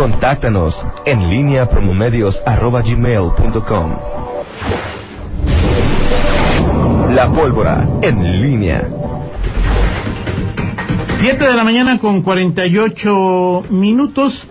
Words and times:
Contáctanos 0.00 0.74
en 1.04 1.28
línea 1.28 1.68
promomedios.com. 1.68 3.96
La 7.14 7.30
pólvora 7.30 7.86
en 8.00 8.40
línea. 8.40 8.88
7 11.20 11.44
de 11.44 11.54
la 11.54 11.64
mañana 11.64 11.98
con 11.98 12.22
48 12.22 13.64
minutos. 13.68 14.48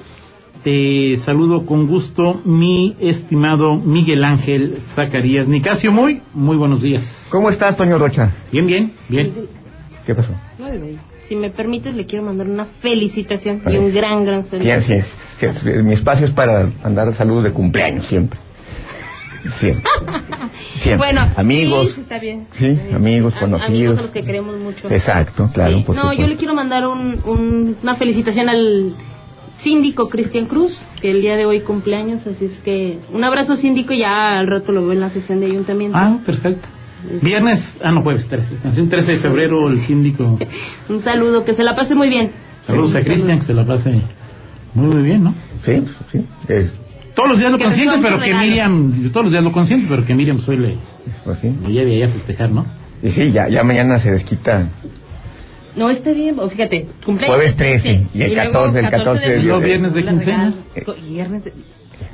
Te 0.63 1.17
saludo 1.17 1.65
con 1.65 1.87
gusto, 1.87 2.41
mi 2.45 2.95
estimado 2.99 3.73
Miguel 3.73 4.23
Ángel 4.23 4.83
Zacarías 4.93 5.47
Nicasio. 5.47 5.91
Muy, 5.91 6.21
muy 6.31 6.57
buenos 6.57 6.83
días. 6.83 7.25
¿Cómo 7.31 7.49
estás, 7.49 7.75
Toño 7.75 7.97
Rocha? 7.97 8.29
Bien, 8.51 8.67
bien, 8.67 8.93
bien. 9.07 9.33
¿Qué 10.05 10.13
pasó? 10.13 10.31
Muy 10.59 10.77
bien. 10.77 10.99
Si 11.27 11.35
me 11.35 11.49
permites, 11.49 11.95
le 11.95 12.05
quiero 12.05 12.23
mandar 12.23 12.47
una 12.47 12.65
felicitación 12.65 13.63
y 13.67 13.77
un 13.77 13.91
gran, 13.91 14.25
gran 14.25 14.43
saludo. 14.43 14.63
Mi 15.83 15.93
espacio 15.93 16.25
es 16.27 16.31
para 16.31 16.69
mandar 16.83 17.13
saludos 17.15 17.43
de 17.45 17.51
cumpleaños, 17.51 18.05
siempre. 18.07 18.39
Siempre. 19.59 19.83
Siempre. 20.75 20.97
Bueno, 20.97 21.21
amigos. 21.37 21.93
Sí, 21.95 22.01
está 22.01 22.19
bien. 22.19 22.47
Sí, 22.51 22.77
amigos, 22.93 23.33
A- 23.35 23.39
conocidos. 23.39 23.69
Amigos 23.69 23.99
a 23.99 24.01
los 24.01 24.11
que 24.11 24.23
queremos 24.23 24.57
mucho. 24.57 24.89
Exacto, 24.89 25.49
claro, 25.53 25.77
Sí. 25.77 25.83
por 25.85 25.95
No, 25.95 26.01
supuesto. 26.01 26.21
yo 26.23 26.27
le 26.27 26.35
quiero 26.35 26.53
mandar 26.55 26.85
un, 26.87 27.19
un- 27.25 27.77
una 27.81 27.95
felicitación 27.95 28.49
al 28.49 28.93
síndico 29.63 30.09
Cristian 30.09 30.45
Cruz, 30.45 30.81
que 31.01 31.11
el 31.11 31.21
día 31.21 31.35
de 31.37 31.45
hoy 31.45 31.61
cumpleaños, 31.61 32.25
así 32.27 32.45
es 32.45 32.59
que 32.65 32.99
un 33.13 33.23
abrazo 33.23 33.55
síndico 33.55 33.93
y 33.93 33.99
ya 33.99 34.39
al 34.39 34.47
rato 34.47 34.71
lo 34.73 34.81
veo 34.83 34.91
en 34.93 34.99
la 35.01 35.09
sesión 35.09 35.39
de 35.39 35.45
ayuntamiento. 35.47 35.97
Ah, 35.97 36.17
perfecto. 36.25 36.67
Viernes, 37.21 37.77
ah, 37.81 37.91
no, 37.93 38.01
jueves 38.01 38.27
13. 38.27 38.55
Nació 38.61 38.89
13 38.89 39.13
de 39.13 39.19
febrero 39.19 39.69
el 39.69 39.79
síndico. 39.85 40.37
Un 40.89 41.01
saludo, 41.01 41.45
que 41.45 41.53
se 41.53 41.63
la 41.63 41.75
pase 41.75 41.95
muy 41.95 42.09
bien. 42.09 42.31
Saludos 42.67 42.93
a 42.95 43.01
Cristian, 43.03 43.39
que 43.39 43.45
se 43.45 43.53
la 43.53 43.65
pase 43.65 44.01
muy, 44.73 44.93
muy 44.95 45.03
bien, 45.03 45.23
¿no? 45.23 45.33
Sí, 45.65 45.83
sí. 46.11 46.25
Es, 46.47 46.71
Todos 47.15 47.29
los 47.29 47.39
días 47.39 47.51
lo 47.51 47.57
Que 47.57 47.65
consiente, 47.65 47.97
pero 48.01 48.19
que. 48.19 48.33
Miriam, 48.33 49.01
yo 49.03 49.11
todos 49.11 49.25
los 49.25 49.31
días 49.31 49.43
lo 49.43 49.51
consiente, 49.51 49.87
pero 49.89 50.05
que 50.05 50.13
Miriam 50.15 50.37
pues, 50.37 50.49
hoy 50.49 50.57
le, 50.57 50.75
pues 51.23 51.39
sí. 51.39 51.53
le 51.65 51.73
lleve 51.73 51.91
ahí 51.93 52.03
a 52.03 52.09
festejar, 52.09 52.49
¿no? 52.51 52.65
Y 53.01 53.11
sí, 53.11 53.31
ya, 53.31 53.47
ya 53.47 53.63
mañana 53.63 53.99
se 53.99 54.11
desquita. 54.11 54.67
No, 55.75 55.89
está 55.89 56.11
bien, 56.11 56.35
o 56.39 56.49
fíjate, 56.49 56.87
cumpleaños. 57.05 57.35
Jueves 57.37 57.55
13, 57.55 57.81
Sí. 57.81 58.07
y 58.13 58.21
el 58.23 58.33
luego 58.33 58.51
14, 58.51 58.79
el 58.79 58.89
14 58.89 59.29
de 59.29 59.39
Y 59.39 59.43
luego 59.43 59.59
viernes 59.61 59.93
de 59.93 60.05
quincena. 60.05 60.53
Y 60.75 61.13
Viernes 61.13 61.43
de... 61.45 61.53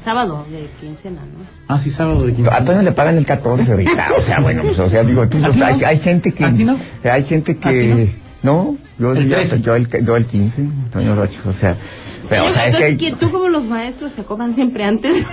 Sábado 0.03 0.45
de 0.51 0.67
quincena, 0.79 1.21
¿no? 1.21 1.45
Ah, 1.67 1.79
sí, 1.79 1.89
sábado 1.89 2.23
de 2.25 2.33
A 2.33 2.35
quincena. 2.35 2.65
Toño 2.65 2.81
le 2.83 2.91
pagan 2.91 3.17
el 3.17 3.25
14 3.25 3.71
ahorita. 3.71 4.09
O 4.17 4.21
sea, 4.21 4.39
bueno, 4.39 4.61
pues, 4.63 4.77
o 4.79 4.89
sea, 4.89 5.03
digo, 5.03 5.27
tú, 5.27 5.43
¿A 5.43 5.51
ti 5.51 5.57
no? 5.59 5.65
hay, 5.65 5.83
hay 5.83 5.99
gente 5.99 6.31
que. 6.31 6.45
¿A 6.45 6.53
ti 6.53 6.63
no? 6.63 6.77
Hay 7.03 7.23
gente 7.23 7.53
¿A 7.53 7.55
ti 7.55 7.61
que. 7.61 8.09
No, 8.45 8.77
yo, 8.99 9.13
El 9.13 9.27
yo, 9.27 9.35
13. 9.35 9.61
yo, 9.61 9.75
el, 9.75 9.87
yo 10.05 10.15
el 10.15 10.25
15, 10.25 10.67
Toño 10.93 11.15
Rocha. 11.15 11.39
O 11.45 11.53
sea, 11.53 11.75
pero, 12.29 12.45
o 12.45 12.53
sea, 12.53 12.67
es 12.67 12.77
que 12.77 12.97
que 12.97 13.15
tú 13.15 13.31
como 13.31 13.49
los 13.49 13.65
maestros 13.65 14.13
se 14.13 14.23
cobran 14.23 14.53
siempre 14.55 14.83
antes. 14.83 15.15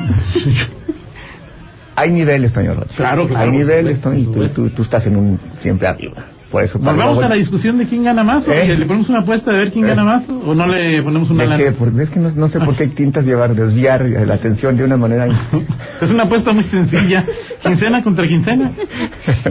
hay 1.94 2.10
niveles, 2.10 2.52
Toño 2.52 2.74
Rocha. 2.74 2.94
Claro, 2.96 3.28
claro, 3.28 3.50
Hay 3.50 3.58
niveles, 3.58 4.00
Toño, 4.00 4.18
y 4.18 4.24
tú, 4.24 4.48
tú, 4.48 4.70
tú 4.70 4.82
estás 4.82 5.06
en 5.06 5.16
un 5.16 5.38
siempre 5.60 5.86
arriba. 5.86 6.24
Por 6.52 6.62
eso, 6.62 6.78
¿Nos 6.78 6.84
para 6.84 6.98
vamos 6.98 7.14
luego- 7.14 7.26
a 7.26 7.28
la 7.30 7.34
discusión 7.36 7.78
de 7.78 7.86
quién 7.86 8.04
gana 8.04 8.22
más? 8.22 8.46
¿O 8.46 8.52
¿Eh? 8.52 8.76
le 8.76 8.84
ponemos 8.84 9.08
una 9.08 9.20
apuesta 9.20 9.50
de 9.52 9.58
ver 9.58 9.72
quién 9.72 9.86
¿Eh? 9.86 9.88
gana 9.88 10.04
más? 10.04 10.22
¿O 10.28 10.54
no 10.54 10.66
le 10.66 11.02
ponemos 11.02 11.30
una 11.30 11.44
¿De 11.44 11.48
lana? 11.48 11.64
qué? 11.64 11.72
Porque 11.72 12.02
es 12.02 12.10
que 12.10 12.20
no, 12.20 12.30
no 12.30 12.48
sé 12.48 12.60
por 12.60 12.76
qué 12.76 12.84
intentas 12.84 13.24
llevar, 13.24 13.54
desviar 13.54 14.02
la 14.04 14.34
atención 14.34 14.76
de 14.76 14.84
una 14.84 14.96
manera. 14.98 15.26
Es 16.02 16.10
una 16.10 16.24
apuesta 16.24 16.52
muy 16.52 16.64
sencilla. 16.64 17.24
Quincena 17.62 18.02
contra 18.04 18.26
quincena. 18.28 18.70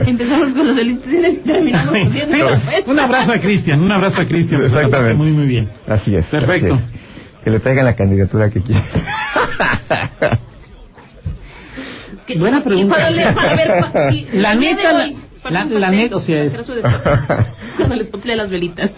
Empezamos 0.06 0.52
con 0.52 0.66
los 0.68 0.76
felicitaciones 0.76 1.32
y 1.32 1.36
terminamos 1.38 1.88
con 1.98 2.12
Sí, 2.12 2.20
un 2.86 2.98
abrazo 3.00 3.32
a 3.32 3.38
Cristian, 3.38 3.80
un 3.80 3.90
abrazo 3.90 4.20
a 4.20 4.26
Cristian. 4.26 4.62
Exactamente. 4.64 5.14
Muy, 5.14 5.32
muy 5.32 5.46
bien. 5.46 5.68
Así 5.88 6.14
es. 6.14 6.24
Perfecto. 6.26 6.74
así 6.74 6.84
es. 6.84 7.42
Que 7.42 7.50
le 7.50 7.58
traigan 7.58 7.84
la 7.86 7.94
candidatura 7.96 8.48
que 8.50 8.60
quiere. 8.62 8.80
Que- 12.26 12.38
Buena 12.38 12.58
y 12.58 12.60
pregunta. 12.62 12.94
cuando 12.96 13.16
le- 13.16 13.24
a 13.24 13.54
ver, 13.56 14.14
y- 14.14 14.26
La 14.38 14.54
neta, 14.54 15.10
la- 15.50 15.64
la 15.64 15.90
neta, 15.90 16.16
o 16.16 16.20
sea, 16.20 16.42
es-. 16.42 16.52
Cuando 17.76 17.94
les 17.96 18.08
sople 18.08 18.36
las 18.36 18.50
velitas. 18.50 18.90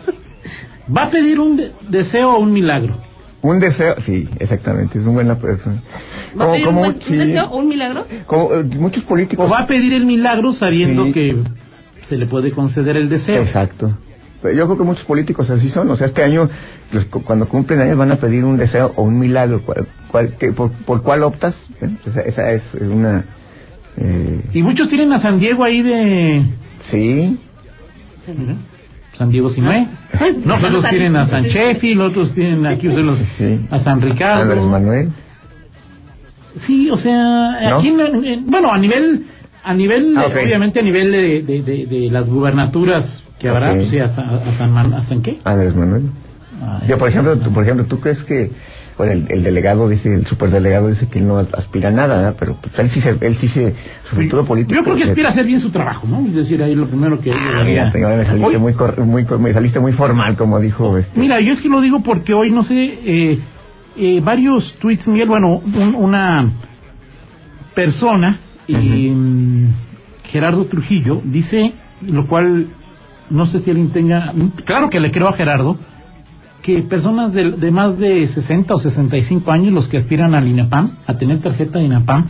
¿Va 0.94 1.04
a 1.04 1.10
pedir 1.10 1.40
un 1.40 1.56
de- 1.56 1.72
deseo 1.88 2.32
o 2.32 2.38
un 2.40 2.52
milagro? 2.52 2.98
Un 3.42 3.60
deseo, 3.60 3.94
sí, 4.06 4.28
exactamente, 4.38 4.98
es 4.98 5.04
una 5.04 5.12
buena 5.14 5.34
persona. 5.36 5.82
¿Va 6.38 6.48
a 6.48 6.52
pedir 6.52 6.68
un, 6.68 6.74
buen- 6.76 6.94
un 6.94 7.02
sí, 7.02 7.16
deseo 7.16 7.44
o 7.50 7.56
un 7.58 7.68
milagro? 7.68 8.06
como, 8.26 8.52
eh, 8.54 8.64
muchos 8.64 9.04
políticos. 9.04 9.46
¿O 9.46 9.50
va 9.50 9.60
a 9.60 9.66
pedir 9.66 9.92
el 9.92 10.06
milagro 10.06 10.52
sabiendo 10.52 11.04
Sí. 11.06 11.12
que 11.12 11.36
se 12.08 12.16
le 12.16 12.26
puede 12.26 12.52
conceder 12.52 12.96
el 12.96 13.08
deseo? 13.08 13.42
Exacto. 13.42 13.96
Yo 14.42 14.66
creo 14.66 14.76
que 14.76 14.84
muchos 14.84 15.04
políticos 15.06 15.48
así 15.48 15.70
son. 15.70 15.90
O 15.90 15.96
sea, 15.96 16.06
este 16.06 16.22
año, 16.22 16.50
los 16.92 17.06
cu- 17.06 17.22
cuando 17.22 17.48
cumplen 17.48 17.80
años, 17.80 17.96
van 17.96 18.12
a 18.12 18.16
pedir 18.16 18.44
un 18.44 18.58
deseo 18.58 18.92
o 18.96 19.02
un 19.02 19.18
milagro. 19.18 19.62
¿Cuál, 19.64 19.86
cuál- 20.10 20.34
qué- 20.38 20.52
por, 20.52 20.70
por 20.70 21.02
cuál 21.02 21.22
optas? 21.22 21.56
Bueno, 21.80 21.96
esa, 22.06 22.20
esa 22.20 22.52
es 22.52 22.62
una. 22.82 23.24
Eh, 23.96 24.40
Y 24.52 24.62
muchos 24.62 24.88
tienen 24.88 25.12
a 25.12 25.20
San 25.20 25.38
Diego 25.38 25.62
ahí 25.64 25.82
de... 25.82 26.44
sí, 26.90 27.38
Mira, 28.26 28.54
San 29.16 29.30
Diego 29.30 29.50
Sinué. 29.50 29.86
No, 30.44 30.58
pues 30.58 30.72
otros 30.74 30.90
tienen 30.90 31.14
a 31.16 31.26
San 31.26 31.44
Sheffield, 31.44 32.00
otros 32.00 32.32
tienen 32.34 32.66
aquí 32.66 32.88
ustedes 32.88 33.06
los, 33.06 33.18
Sí. 33.38 33.60
a 33.70 33.78
San 33.78 34.00
Ricardo. 34.00 34.42
Andrés 34.42 34.64
Manuel. 34.64 35.08
Sí, 36.66 36.88
o 36.90 36.96
sea, 36.96 37.68
¿No? 37.70 37.76
aquí, 37.78 37.88
en- 37.88 38.24
en- 38.24 38.46
bueno, 38.50 38.72
a 38.72 38.78
nivel, 38.78 39.26
a 39.62 39.74
nivel, 39.74 40.14
Ah, 40.16 40.26
obviamente 40.26 40.80
a 40.80 40.82
nivel 40.82 41.10
de, 41.12 41.42
de, 41.42 41.62
de, 41.62 41.86
de 41.86 42.10
las 42.10 42.28
gubernaturas 42.28 43.22
que 43.38 43.48
habrá, 43.48 43.74
pues 43.74 43.90
sí, 43.90 43.98
a, 43.98 44.08
San- 44.14 44.26
a 44.28 44.56
San, 44.58 44.72
Man- 44.72 44.94
¿a 44.94 45.04
San 45.06 45.20
qué? 45.22 45.38
Andrés 45.44 45.74
Manuel. 45.74 46.04
Ah, 46.62 46.80
Yo, 46.88 46.96
por 46.98 47.08
sí, 47.08 47.12
ejemplo, 47.18 47.36
tú, 47.38 47.52
por 47.52 47.64
ejemplo, 47.64 47.84
¿tú 47.86 48.00
crees 48.00 48.22
que 48.22 48.50
bueno, 48.96 49.12
el, 49.12 49.26
el 49.30 49.42
delegado 49.42 49.88
dice, 49.88 50.14
el 50.14 50.26
superdelegado 50.26 50.88
dice 50.88 51.08
que 51.08 51.18
él 51.18 51.26
no 51.26 51.38
aspira 51.38 51.88
a 51.88 51.92
nada, 51.92 52.16
¿verdad? 52.16 52.36
pero 52.38 52.56
pues, 52.60 52.78
él 52.78 52.90
sí 52.90 53.00
se, 53.00 53.10
él 53.20 53.36
sí 53.36 53.48
se, 53.48 53.74
su 54.08 54.16
futuro 54.16 54.44
político. 54.44 54.74
Yo 54.74 54.84
creo 54.84 54.96
que 54.96 55.02
aspira 55.04 55.28
a 55.28 55.32
hacer 55.32 55.46
bien 55.46 55.60
su 55.60 55.70
trabajo, 55.70 56.06
¿no? 56.06 56.24
Es 56.26 56.34
decir, 56.34 56.62
ahí 56.62 56.74
lo 56.74 56.86
primero 56.86 57.20
que... 57.20 57.32
Ah, 57.32 57.64
mira, 57.64 57.90
me 57.92 58.24
saliste 58.24 58.58
muy, 58.58 58.74
cor- 58.74 58.98
muy, 59.04 59.26
me 59.40 59.52
saliste 59.52 59.80
muy 59.80 59.92
formal, 59.92 60.36
como 60.36 60.60
dijo 60.60 60.96
este. 60.98 61.18
Mira, 61.18 61.40
yo 61.40 61.52
es 61.52 61.60
que 61.60 61.68
lo 61.68 61.80
digo 61.80 62.02
porque 62.02 62.34
hoy, 62.34 62.50
no 62.50 62.62
sé, 62.62 62.74
eh, 63.04 63.38
eh, 63.96 64.20
varios 64.22 64.74
tweets, 64.78 65.08
Miguel, 65.08 65.28
bueno, 65.28 65.60
un- 65.64 65.94
una 65.96 66.50
persona, 67.74 68.38
eh, 68.68 69.12
Gerardo 70.24 70.66
Trujillo, 70.66 71.20
dice, 71.24 71.72
lo 72.02 72.26
cual 72.26 72.66
no 73.30 73.46
sé 73.46 73.60
si 73.60 73.70
alguien 73.70 73.90
tenga, 73.90 74.32
claro 74.64 74.90
que 74.90 75.00
le 75.00 75.10
creo 75.10 75.28
a 75.28 75.32
Gerardo, 75.32 75.78
que 76.64 76.82
personas 76.82 77.32
de, 77.34 77.50
de 77.52 77.70
más 77.70 77.98
de 77.98 78.26
60 78.26 78.74
o 78.74 78.78
65 78.78 79.52
años, 79.52 79.70
los 79.74 79.86
que 79.86 79.98
aspiran 79.98 80.34
al 80.34 80.48
INAPAM, 80.48 80.96
a 81.06 81.12
tener 81.18 81.38
tarjeta 81.40 81.78
de 81.78 81.84
INAPAM, 81.84 82.26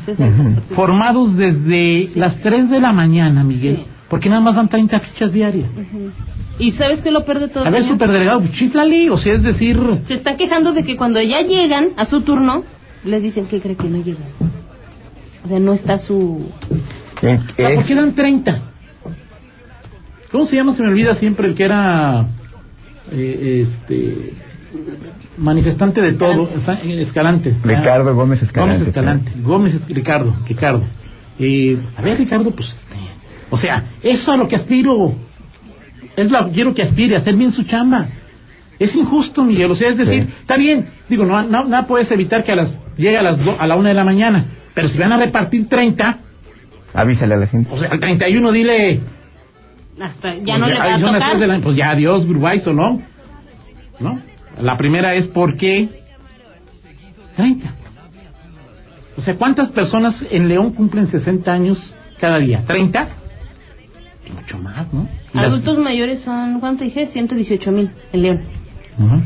formados 0.75 1.37
desde 1.37 2.11
las 2.17 2.41
3 2.41 2.69
de 2.69 2.81
la 2.81 2.93
mañana, 2.93 3.45
Miguel, 3.45 3.77
Sí. 3.77 3.85
porque 4.11 4.29
nada 4.29 4.41
más 4.41 4.57
dan 4.57 4.67
30 4.69 4.99
fichas 4.99 5.33
diarias. 5.33 5.69
¿Y 6.59 6.73
sabes 6.73 7.01
qué 7.01 7.11
es 7.11 7.13
lo 7.13 7.25
peor 7.25 7.39
de 7.39 7.49
todo? 7.49 7.65
A 7.65 7.71
ver, 7.71 7.85
superdelegado, 7.85 8.41
pues 8.41 8.53
chíflale, 8.53 9.09
o 9.11 9.19
sea, 9.19 9.35
es 9.35 9.43
decir... 9.45 9.79
Se 10.09 10.15
están 10.15 10.37
quejando 10.37 10.73
de 10.73 10.83
que 10.83 10.97
cuando 10.97 11.23
ya 11.23 11.41
llegan 11.43 11.91
a 11.97 12.07
su 12.07 12.21
turno, 12.23 12.65
les 13.05 13.23
dicen 13.23 13.47
que 13.47 13.61
cree 13.61 13.77
que 13.77 13.89
no 13.89 13.99
llegan. 13.99 14.25
O 15.45 15.49
sea, 15.49 15.61
no 15.61 15.73
está 15.75 15.99
su... 15.99 16.49
En- 17.23 17.39
O 17.39 17.43
sea, 17.57 17.75
¿Por 17.77 17.85
qué 17.85 17.95
dan 17.95 18.15
30? 18.15 18.63
¿Cómo 20.33 20.45
se 20.47 20.57
llama? 20.57 20.75
Se 20.75 20.83
me 20.83 20.89
olvida 20.89 21.15
siempre 21.15 21.47
el 21.49 21.55
que 21.55 21.65
era 21.65 22.27
eh, 23.13 23.65
este 23.67 24.33
manifestante 25.39 26.01
de 26.01 26.13
todo, 26.15 26.49
Escalante. 26.99 27.55
Ricardo 27.63 28.15
Gómez 28.15 28.43
Escalante. 28.43 28.75
Gómez 28.77 28.89
Escalante. 28.89 29.33
Gómez 29.43 29.75
Es- 29.75 29.89
Ricardo, 29.89 30.35
Ricardo. 30.47 30.83
Eh, 31.39 31.77
a 31.97 32.03
ver, 32.03 32.19
Ricardo, 32.19 32.51
pues 32.53 32.69
este, 32.69 32.97
o 33.51 33.57
sea, 33.57 33.85
eso 34.03 34.33
a 34.33 34.37
lo 34.37 34.49
que 34.49 34.57
aspiro. 34.57 35.15
Es 36.17 36.31
lo 36.31 36.47
que 36.47 36.53
quiero 36.53 36.75
que 36.75 36.83
aspire, 36.83 37.17
a 37.17 37.19
hacer 37.19 37.35
bien 37.35 37.51
su 37.53 37.65
chamba. 37.65 38.07
Es 38.79 38.95
injusto, 38.95 39.45
Miguel. 39.45 39.71
O 39.71 39.75
sea, 39.77 39.89
es 39.91 39.97
decir, 39.97 40.25
Sí. 40.27 40.35
está 40.41 40.57
bien. 40.57 40.87
Digo, 41.09 41.25
no, 41.25 41.43
no, 41.43 41.65
no 41.65 41.87
puedes 41.87 42.11
evitar 42.13 42.45
que 42.45 42.53
a 42.53 42.57
las 42.57 42.79
llegue 42.97 43.19
a 43.19 43.23
las 43.23 43.45
do- 43.45 43.57
a 43.59 43.67
la 43.67 43.75
una 43.77 43.89
de 43.89 43.95
la 43.97 44.05
mañana. 44.05 44.45
Pero 44.75 44.89
si 44.89 44.99
van 44.99 45.13
a 45.13 45.17
repartir 45.17 45.69
30, 45.69 46.19
Avísale 46.93 47.35
a 47.35 47.39
la 47.39 47.47
gente. 47.49 47.69
o 47.73 47.79
sea, 47.79 47.89
al 47.91 47.99
31 47.99 48.53
dile. 48.53 49.01
Hasta 50.01 50.35
ya 50.37 50.45
pues 50.45 50.61
no 50.61 50.67
le 50.67 50.75
va 50.75 50.83
ahí 50.85 50.91
a 50.93 50.99
son 50.99 51.13
las 51.13 51.15
tocar. 51.21 51.31
tres 51.31 51.41
de 51.41 51.47
la- 51.47 51.61
pues 51.61 51.77
ya, 51.77 51.91
adiós, 51.91 52.25
Uruguay, 52.27 52.61
o 52.67 52.73
no. 52.73 53.03
¿No? 54.01 54.21
La 54.61 54.77
primera 54.77 55.15
es 55.15 55.27
por 55.27 55.57
qué 55.57 55.89
30. 57.37 57.73
O 59.17 59.21
sea, 59.23 59.35
¿cuántas 59.37 59.69
personas 59.71 60.25
en 60.31 60.49
León 60.49 60.73
cumplen 60.73 61.07
60 61.07 61.53
años 61.53 61.79
cada 62.21 62.39
día? 62.39 62.65
¿30? 62.67 63.09
Mucho 64.35 64.59
más, 64.59 64.93
¿no? 64.93 65.09
Y 65.33 65.37
las- 65.37 65.47
Adultos 65.47 65.79
mayores 65.79 66.21
son, 66.23 66.59
¿cuánto 66.61 66.83
dije? 66.85 67.07
118 67.07 67.71
mil 67.71 67.91
en 68.13 68.23
León. 68.23 68.41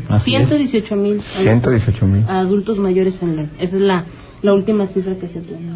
Así 0.08 0.34
es. 0.34 0.48
118 0.48 0.96
mil 0.96 1.20
118 1.22 2.06
mil. 2.06 2.24
adultos 2.28 2.78
mayores 2.78 3.22
en 3.22 3.36
León. 3.36 3.50
Esa 3.58 3.76
es 3.76 3.82
la, 3.82 4.04
la 4.42 4.54
última 4.54 4.86
cifra 4.86 5.14
que 5.14 5.28
se 5.28 5.40
tiene. 5.40 5.70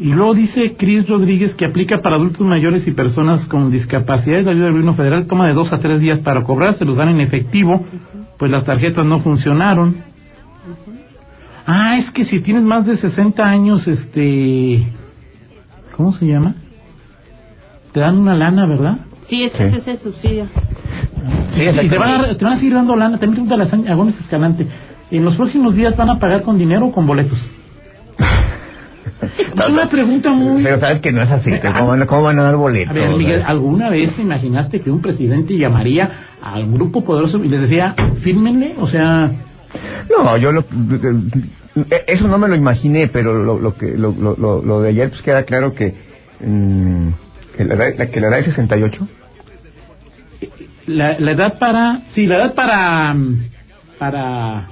Y 0.00 0.14
luego 0.14 0.32
dice 0.32 0.76
Cris 0.78 1.06
Rodríguez 1.06 1.54
que 1.54 1.66
aplica 1.66 2.00
para 2.00 2.16
adultos 2.16 2.46
mayores 2.46 2.86
y 2.86 2.90
personas 2.92 3.44
con 3.44 3.70
discapacidades. 3.70 4.46
La 4.46 4.52
ayuda 4.52 4.64
del 4.64 4.72
gobierno 4.72 4.94
federal 4.94 5.26
toma 5.26 5.46
de 5.46 5.52
dos 5.52 5.74
a 5.74 5.78
tres 5.78 6.00
días 6.00 6.20
para 6.20 6.42
cobrar, 6.42 6.72
se 6.72 6.86
los 6.86 6.96
dan 6.96 7.10
en 7.10 7.20
efectivo, 7.20 7.84
pues 8.38 8.50
las 8.50 8.64
tarjetas 8.64 9.04
no 9.04 9.18
funcionaron. 9.18 9.96
Ah, 11.66 11.98
es 11.98 12.10
que 12.10 12.24
si 12.24 12.40
tienes 12.40 12.62
más 12.62 12.86
de 12.86 12.96
60 12.96 13.46
años, 13.46 13.86
este... 13.86 14.86
¿Cómo 15.94 16.14
se 16.14 16.26
llama? 16.26 16.54
Te 17.92 18.00
dan 18.00 18.16
una 18.16 18.34
lana, 18.34 18.64
¿verdad? 18.64 19.00
Sí, 19.26 19.42
es 19.42 19.52
Sí. 19.52 19.64
ese 19.64 19.76
es 19.76 19.86
el 19.86 19.98
subsidio. 19.98 20.46
Sí, 21.52 21.62
y 21.62 21.88
te 21.90 21.98
van, 21.98 22.22
a, 22.22 22.34
te 22.36 22.42
van 22.42 22.54
a 22.54 22.56
seguir 22.56 22.72
dando 22.72 22.96
lana. 22.96 23.18
También 23.18 23.46
pregunta 23.46 23.56
la 23.84 23.92
Agones 23.92 24.18
Escalante. 24.18 24.66
¿En 25.10 25.24
los 25.26 25.36
próximos 25.36 25.74
días 25.74 25.94
van 25.94 26.08
a 26.08 26.18
pagar 26.18 26.40
con 26.42 26.56
dinero 26.56 26.86
o 26.86 26.92
con 26.92 27.06
boletos? 27.06 27.38
es 29.56 29.68
una 29.68 29.88
pregunta 29.88 30.30
muy... 30.30 30.62
Pero 30.62 30.78
sabes 30.80 31.00
que 31.00 31.12
no 31.12 31.22
es 31.22 31.30
así. 31.30 31.50
¿Cómo, 31.60 31.88
van- 31.88 32.06
cómo 32.06 32.22
van 32.22 32.38
a 32.38 32.42
dar 32.44 32.56
boletos? 32.56 32.90
A 32.96 32.98
ver, 33.00 33.10
Miguel, 33.16 33.42
¿alguna 33.46 33.90
vez 33.90 34.14
te 34.16 34.22
imaginaste 34.22 34.80
que 34.80 34.90
un 34.90 35.00
presidente 35.02 35.56
llamaría 35.56 36.10
al 36.42 36.66
grupo 36.70 37.04
poderoso 37.04 37.38
y 37.44 37.48
les 37.48 37.60
decía, 37.62 37.94
fírmenle? 38.22 38.74
O 38.78 38.88
sea, 38.88 39.30
No, 40.08 40.36
yo 40.38 40.52
lo, 40.52 40.64
eso 42.06 42.26
no 42.28 42.38
me 42.38 42.48
lo 42.48 42.56
imaginé, 42.56 43.08
pero 43.08 43.34
lo, 43.34 43.58
lo 43.58 43.76
que 43.76 43.96
lo, 43.96 44.12
lo, 44.12 44.62
lo- 44.62 44.80
de 44.80 44.88
ayer 44.88 45.10
pues 45.10 45.22
queda 45.22 45.44
claro 45.44 45.74
que, 45.74 45.94
mm, 46.40 47.08
que, 47.56 47.64
la, 47.64 47.74
edad- 47.74 48.10
que 48.10 48.20
la 48.20 48.28
edad 48.28 48.36
de 48.38 48.44
68 48.44 49.08
la, 50.86 51.18
la 51.18 51.30
edad 51.32 51.58
para... 51.58 52.00
Sí, 52.10 52.26
la 52.26 52.36
edad 52.36 52.54
para... 52.54 53.14
Para... 53.98 54.66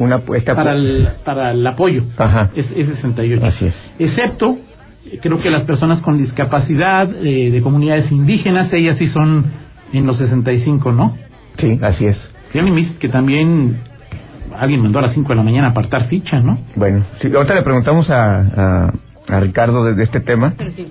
una 0.00 0.16
apuesta 0.16 0.54
Para 0.54 0.72
el, 0.72 1.08
para 1.24 1.52
el 1.52 1.66
apoyo. 1.66 2.02
Ajá. 2.16 2.50
Es, 2.54 2.70
es 2.74 2.88
68. 2.88 3.44
Así 3.46 3.66
es. 3.66 3.74
Excepto, 3.98 4.58
eh, 5.06 5.18
creo 5.22 5.38
que 5.40 5.50
las 5.50 5.62
personas 5.62 6.00
con 6.00 6.18
discapacidad 6.18 7.08
eh, 7.24 7.50
de 7.50 7.62
comunidades 7.62 8.10
indígenas, 8.10 8.72
ellas 8.72 8.98
sí 8.98 9.06
son 9.06 9.44
en 9.92 10.06
los 10.06 10.18
65, 10.18 10.92
¿no? 10.92 11.16
Sí, 11.56 11.78
así 11.82 12.06
es. 12.06 12.28
Que 12.98 13.08
también 13.08 13.78
alguien 14.58 14.82
mandó 14.82 14.98
a 14.98 15.02
las 15.02 15.12
5 15.14 15.28
de 15.28 15.34
la 15.36 15.42
mañana 15.42 15.68
a 15.68 15.70
apartar 15.70 16.04
ficha, 16.08 16.40
¿no? 16.40 16.58
Bueno, 16.74 17.04
sí, 17.20 17.28
ahorita 17.32 17.54
le 17.54 17.62
preguntamos 17.62 18.10
a, 18.10 18.40
a, 18.40 18.92
a 19.28 19.40
Ricardo 19.40 19.84
de, 19.84 19.94
de 19.94 20.02
este 20.02 20.20
tema, 20.20 20.54
Pero 20.56 20.70
sí. 20.72 20.88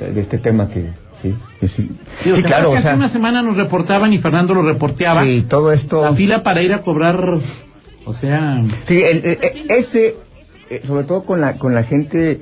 de 0.00 0.20
este 0.20 0.38
tema 0.38 0.68
que 0.68 0.90
sí, 1.22 1.34
que 1.60 1.68
sí. 1.68 1.90
Sí, 2.24 2.34
Sí, 2.34 2.42
claro, 2.42 2.70
o 2.70 2.74
hace 2.74 2.82
sea, 2.84 2.94
una 2.94 3.08
semana 3.08 3.42
nos 3.42 3.56
reportaban 3.56 4.12
y 4.12 4.18
Fernando 4.18 4.54
lo 4.54 4.62
reporteaba. 4.62 5.24
sí, 5.24 5.44
todo 5.48 5.70
esto. 5.72 6.02
La 6.02 6.12
fila 6.14 6.42
para 6.42 6.62
ir 6.62 6.72
a 6.72 6.82
cobrar, 6.82 7.16
o 8.06 8.14
sea, 8.14 8.62
Sí, 8.88 9.02
el- 9.02 9.18
el- 9.26 9.38
el- 9.42 9.70
ese, 9.70 10.14
eh, 10.70 10.82
sobre 10.86 11.04
todo 11.04 11.24
con 11.24 11.40
la 11.40 11.54
con 11.58 11.74
la 11.74 11.82
gente 11.82 12.40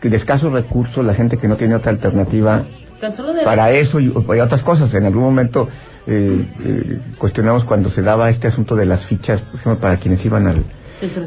que 0.00 0.08
de 0.08 0.16
escasos 0.16 0.50
recursos, 0.52 1.04
la 1.04 1.14
gente 1.14 1.36
que 1.36 1.46
no 1.48 1.56
tiene 1.56 1.74
otra 1.74 1.90
alternativa, 1.90 2.64
Tan 3.00 3.14
solo 3.16 3.32
de 3.32 3.42
para 3.44 3.70
eso 3.72 3.98
y, 4.00 4.06
y 4.06 4.40
otras 4.40 4.62
cosas. 4.62 4.92
En 4.94 5.04
algún 5.04 5.22
momento 5.24 5.68
eh, 6.06 6.46
eh, 6.64 6.98
cuestionamos 7.18 7.64
cuando 7.64 7.90
se 7.90 8.00
daba 8.02 8.30
este 8.30 8.48
asunto 8.48 8.74
de 8.76 8.86
las 8.86 9.04
fichas, 9.06 9.40
por 9.42 9.60
ejemplo, 9.60 9.80
para 9.80 9.96
quienes 9.98 10.24
iban 10.24 10.46
al, 10.46 10.64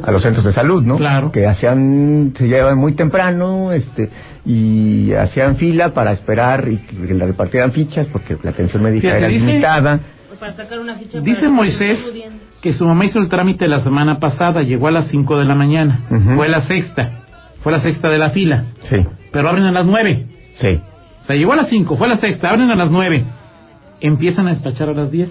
a 0.04 0.12
los 0.12 0.22
centros 0.24 0.46
de 0.46 0.54
salud, 0.54 0.84
¿no? 0.84 0.98
Claro. 0.98 1.32
Que 1.32 1.46
hacían, 1.48 2.34
se 2.38 2.48
llevaban 2.48 2.78
muy 2.78 2.94
temprano, 2.94 3.72
este, 3.72 4.10
y 4.46 5.14
hacían 5.14 5.56
fila 5.58 5.94
para 5.94 6.12
esperar 6.12 6.68
y 6.70 6.78
que 6.78 7.14
le 7.14 7.26
repartieran 7.26 7.72
fichas 7.72 8.08
porque 8.08 8.38
la 8.44 8.50
atención 8.52 8.84
médica 8.84 9.02
Fíjate, 9.08 9.20
era 9.20 9.28
dice- 9.28 9.46
limitada. 9.46 10.00
para 10.40 10.54
sacar 10.54 10.80
una 10.80 10.96
ficha 10.96 11.20
dice 11.22 11.42
para- 11.42 11.54
Moisés 11.54 12.00
que 12.64 12.74
su 12.74 12.86
mamá 12.86 13.06
hizo 13.06 13.20
el 13.20 13.28
trámite 13.30 13.68
la 13.68 13.82
semana 13.82 14.20
pasada, 14.20 14.64
llegó 14.64 14.88
a 14.88 14.92
las 14.92 15.10
5 15.10 15.38
de 15.38 15.46
la 15.46 15.54
mañana, 15.54 16.00
Ujú. 16.10 16.36
fue 16.38 16.48
la 16.50 16.62
sexta, 16.62 17.20
fue 17.62 17.72
la 17.72 17.80
sexta 17.82 18.10
de 18.10 18.18
la 18.18 18.30
fila, 18.32 18.64
Sí, 18.90 19.06
pero 19.32 19.50
abren 19.50 19.66
a 19.66 19.72
las 19.72 19.86
9. 19.86 20.26
sí. 20.56 20.80
O 21.22 21.26
sea, 21.26 21.36
llegó 21.36 21.54
a 21.54 21.58
las 21.58 21.70
5, 21.70 21.96
fue 21.96 22.08
a 22.08 22.10
la 22.10 22.18
sexta, 22.18 22.50
abren 22.50 22.70
a 22.72 22.76
las 22.76 22.90
9. 22.92 23.24
Empiezan 24.02 24.48
a 24.48 24.52
despachar 24.52 24.90
a 24.90 24.94
las 24.94 25.10
10 25.12 25.30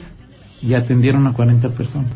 y 0.62 0.72
atendieron 0.74 1.26
a 1.26 1.32
40 1.34 1.68
personas. 1.70 2.10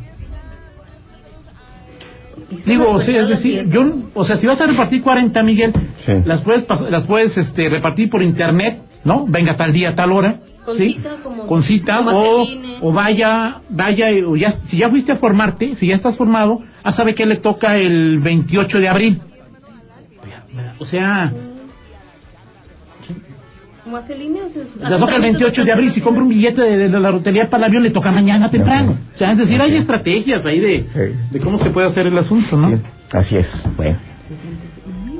Digo, 2.64 2.90
o 2.90 3.00
sea, 3.00 3.22
es 3.22 3.28
decir, 3.28 3.68
yo, 3.70 3.84
o 4.14 4.24
sea, 4.24 4.36
si 4.36 4.46
vas 4.46 4.60
a 4.60 4.66
repartir 4.66 5.02
40, 5.02 5.42
Miguel, 5.42 5.72
Sí. 6.04 6.12
las 6.24 6.42
puedes, 6.42 6.64
las 6.90 7.04
puedes 7.04 7.36
este, 7.36 7.68
repartir 7.68 8.08
por 8.08 8.22
internet, 8.22 8.80
¿no? 9.04 9.26
Venga 9.26 9.56
tal 9.56 9.72
día, 9.72 9.94
tal 9.94 10.12
hora. 10.12 10.36
Con 10.66 10.76
¿sí? 10.76 10.92
cita, 10.94 11.10
como- 11.22 11.46
Con 11.46 11.62
cita, 11.62 11.96
como 11.98 12.10
o, 12.10 12.46
o 12.82 12.92
vaya, 12.92 13.60
vaya, 13.70 14.08
o 14.26 14.36
ya, 14.36 14.50
si 14.66 14.76
ya 14.78 14.90
fuiste 14.90 15.12
a 15.12 15.16
formarte, 15.16 15.76
si 15.76 15.86
ya 15.86 15.94
estás 15.94 16.16
formado, 16.16 16.60
ah, 16.82 16.92
sabe 16.92 17.14
que 17.14 17.24
le 17.24 17.36
toca 17.36 17.76
el 17.78 18.18
28 18.18 18.78
de 18.80 18.88
abril. 18.88 19.20
O 20.78 20.84
sea, 20.84 21.32
¿Cómo 23.84 23.98
hace 23.98 24.18
línea? 24.18 24.42
O 24.46 24.50
sea, 24.50 24.62
es- 24.62 24.90
le 24.90 24.98
toca 24.98 25.14
el 25.14 25.22
28 25.22 25.64
de 25.64 25.70
abril. 25.72 25.92
Si 25.92 26.00
compra 26.00 26.20
un 26.24 26.28
billete 26.28 26.60
de, 26.60 26.88
de 26.88 27.00
la 27.00 27.10
lotería 27.12 27.48
para 27.48 27.66
el 27.66 27.70
avión, 27.70 27.82
le 27.84 27.90
toca 27.90 28.10
mañana 28.10 28.50
temprano. 28.50 28.98
O 29.14 29.16
sea, 29.18 29.30
es 29.30 29.38
decir, 29.38 29.60
hay 29.62 29.76
estrategias 29.76 30.44
ahí 30.44 30.58
de, 30.58 31.14
de 31.30 31.40
cómo 31.40 31.56
se 31.58 31.70
puede 31.70 31.86
hacer 31.86 32.08
el 32.08 32.18
asunto, 32.18 32.56
¿no? 32.56 32.70
Sí, 32.70 32.82
así 33.12 33.36
es. 33.36 33.48
Bueno. 33.76 33.96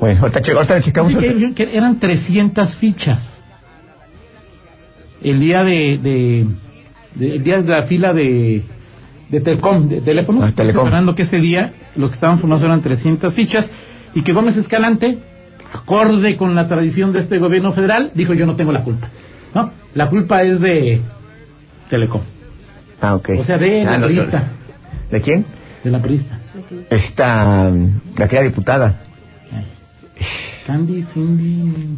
Bueno, 0.00 0.20
ahorita, 0.20 0.40
ahorita 0.52 0.82
checamos. 0.82 1.14
Que, 1.14 1.52
que 1.54 1.76
eran 1.76 2.00
300 2.00 2.74
fichas. 2.74 3.35
El 5.22 5.40
día 5.40 5.64
de, 5.64 5.98
de, 5.98 6.46
de- 7.14 7.34
el 7.36 7.42
día 7.44 7.62
de 7.62 7.68
la 7.70 7.82
fila 7.84 8.12
de, 8.12 8.62
de 9.30 9.40
Telcom, 9.40 9.88
de 9.88 10.00
teléfonos, 10.00 10.44
Ah, 10.44 10.52
Telecom. 10.54 10.84
Fernando 10.84 11.14
que 11.14 11.22
ese 11.22 11.38
día 11.38 11.72
los 11.96 12.10
que 12.10 12.14
estaban 12.14 12.38
formados 12.38 12.62
eran 12.64 12.82
300 12.82 13.32
fichas 13.34 13.68
y 14.14 14.22
que 14.22 14.32
Gómez 14.32 14.56
Escalante, 14.56 15.18
acorde 15.72 16.36
con 16.36 16.54
la 16.54 16.68
tradición 16.68 17.12
de 17.12 17.20
este 17.20 17.38
gobierno 17.38 17.72
federal, 17.72 18.10
dijo 18.14 18.34
yo 18.34 18.46
no 18.46 18.56
tengo 18.56 18.72
la 18.72 18.82
culpa. 18.84 19.08
¿No? 19.54 19.70
La 19.94 20.08
culpa 20.10 20.42
es 20.42 20.60
de 20.60 21.00
Telecom, 21.90 22.20
Ah, 23.00 23.14
ok. 23.14 23.30
o 23.38 23.44
sea, 23.44 23.56
de 23.58 23.84
la 23.84 23.94
Ah, 23.94 23.98
no, 23.98 24.06
periodista. 24.06 24.48
¿De 25.10 25.20
quién? 25.22 25.44
de 25.84 25.90
la 25.90 26.00
periodista. 26.02 26.38
Esta, 26.90 27.70
la 28.16 28.28
que 28.28 28.36
era 28.36 28.44
diputada. 28.44 29.00
Candy, 30.66 31.04
Cindy... 31.14 31.96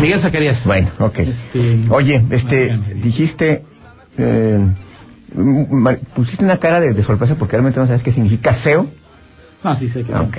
Miguel 0.00 0.20
Zacarías. 0.20 0.64
Bueno, 0.64 0.90
ok. 0.98 1.18
Este, 1.18 1.84
Oye, 1.90 2.24
este, 2.30 2.78
dijiste, 3.02 3.62
eh, 4.16 4.58
m- 5.36 5.66
ma- 5.70 5.96
pusiste 6.14 6.44
una 6.44 6.58
cara 6.58 6.80
de, 6.80 6.92
de 6.92 7.02
sorpresa 7.02 7.34
porque 7.36 7.52
realmente 7.52 7.78
no 7.80 7.86
sabes 7.86 8.02
qué 8.02 8.12
significa 8.12 8.54
SEO. 8.62 8.86
Ah, 9.62 9.76
sí 9.78 9.88
sé 9.88 10.04
que 10.04 10.12
Ah, 10.12 10.22
Ok. 10.22 10.36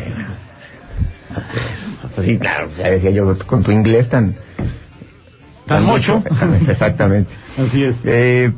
Sí, 2.23 2.37
claro, 2.39 2.69
ya 2.77 2.89
decía 2.89 3.11
yo, 3.11 3.37
con 3.45 3.63
tu 3.63 3.71
inglés 3.71 4.09
tan... 4.09 4.35
Tan 5.67 5.85
mocho. 5.85 6.23
Exactamente. 6.67 7.31
Así 7.57 7.83
es. 7.83 7.95
Eh, 8.03 8.51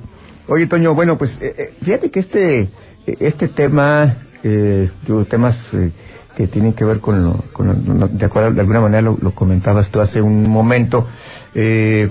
oye, 0.47 0.67
Toño, 0.67 0.95
bueno, 0.95 1.17
pues 1.17 1.37
eh, 1.41 1.53
eh, 1.57 1.73
fíjate 1.83 2.09
que 2.09 2.19
este 2.21 2.69
este 3.05 3.47
tema, 3.49 4.15
eh, 4.43 4.89
digo, 5.05 5.25
temas 5.25 5.57
eh, 5.73 5.91
que 6.41 6.47
tienen 6.47 6.73
que 6.73 6.83
ver 6.83 6.99
con 6.99 7.23
lo, 7.23 7.33
con 7.53 7.67
lo- 7.99 8.07
de 8.07 8.25
acuerdo, 8.25 8.51
de 8.51 8.61
alguna 8.61 8.81
manera 8.81 9.01
lo, 9.01 9.17
lo 9.21 9.31
comentabas 9.35 9.89
tú 9.89 10.01
hace 10.01 10.21
un 10.21 10.49
momento, 10.49 11.07
eh, 11.53 12.09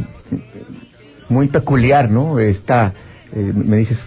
muy 1.29 1.49
peculiar, 1.49 2.11
¿no? 2.11 2.39
Esta, 2.39 2.93
eh, 3.33 3.53
me 3.55 3.77
dices, 3.77 3.99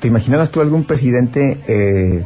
¿te 0.00 0.08
imaginabas 0.08 0.50
tú 0.50 0.60
algún 0.60 0.84
presidente 0.84 1.58
eh, 1.66 2.24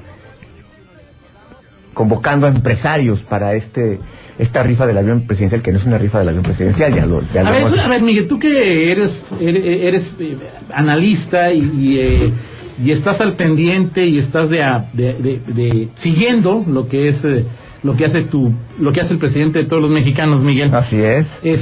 convocando 1.93 2.47
a 2.47 2.51
empresarios 2.51 3.23
para 3.23 3.55
este 3.55 4.01
esta 4.37 4.65
rifa 4.65 4.85
del 4.85 4.99
avión 4.99 5.29
presidencial, 5.29 5.63
que 5.63 5.71
no 5.71 5.79
es 5.79 5.85
una 5.87 5.97
rifa 5.97 6.19
del 6.19 6.31
avión 6.31 6.43
presidencial, 6.43 6.93
ya 6.93 7.07
lo, 7.07 7.23
ya 7.33 7.43
lo 7.45 7.49
A 7.51 7.53
ver, 7.53 7.79
a 7.79 7.89
ver, 7.89 8.03
Miguel, 8.03 8.27
tú 8.27 8.37
que 8.41 8.91
eres 8.91 9.13
eres, 9.41 9.65
eres, 9.65 10.15
eh, 10.19 10.37
analista 10.73 11.53
y, 11.53 11.61
y, 11.61 11.99
eh, 12.01 12.33
y 12.83 12.91
estás 12.91 13.21
al 13.21 13.35
pendiente 13.35 14.05
y 14.07 14.19
estás 14.19 14.49
de, 14.51 14.59
de, 14.93 15.15
de- 15.15 15.41
de- 15.53 15.89
siguiendo 15.97 16.65
lo 16.67 16.89
que 16.89 17.09
es 17.09 17.25
eh, 17.25 17.45
lo 17.83 17.95
que 17.97 18.07
hace 18.07 18.23
tu 18.25 18.53
lo 18.79 18.93
que 18.93 19.01
hace 19.01 19.13
el 19.13 19.19
presidente 19.19 19.59
de 19.61 19.67
todos 19.67 19.83
los 19.83 19.91
mexicanos, 19.91 20.43
Miguel. 20.43 20.75
Así 20.75 20.97
es. 20.97 21.27
Es 21.43 21.61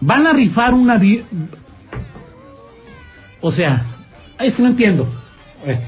van 0.00 0.26
a 0.26 0.32
rifar 0.32 0.74
un 0.74 0.90
avión. 0.90 1.24
O 3.40 3.52
sea, 3.52 3.84
ahí 4.38 4.50
sí 4.50 4.62
no 4.62 4.68
entiendo. 4.68 5.08
Eh, 5.66 5.78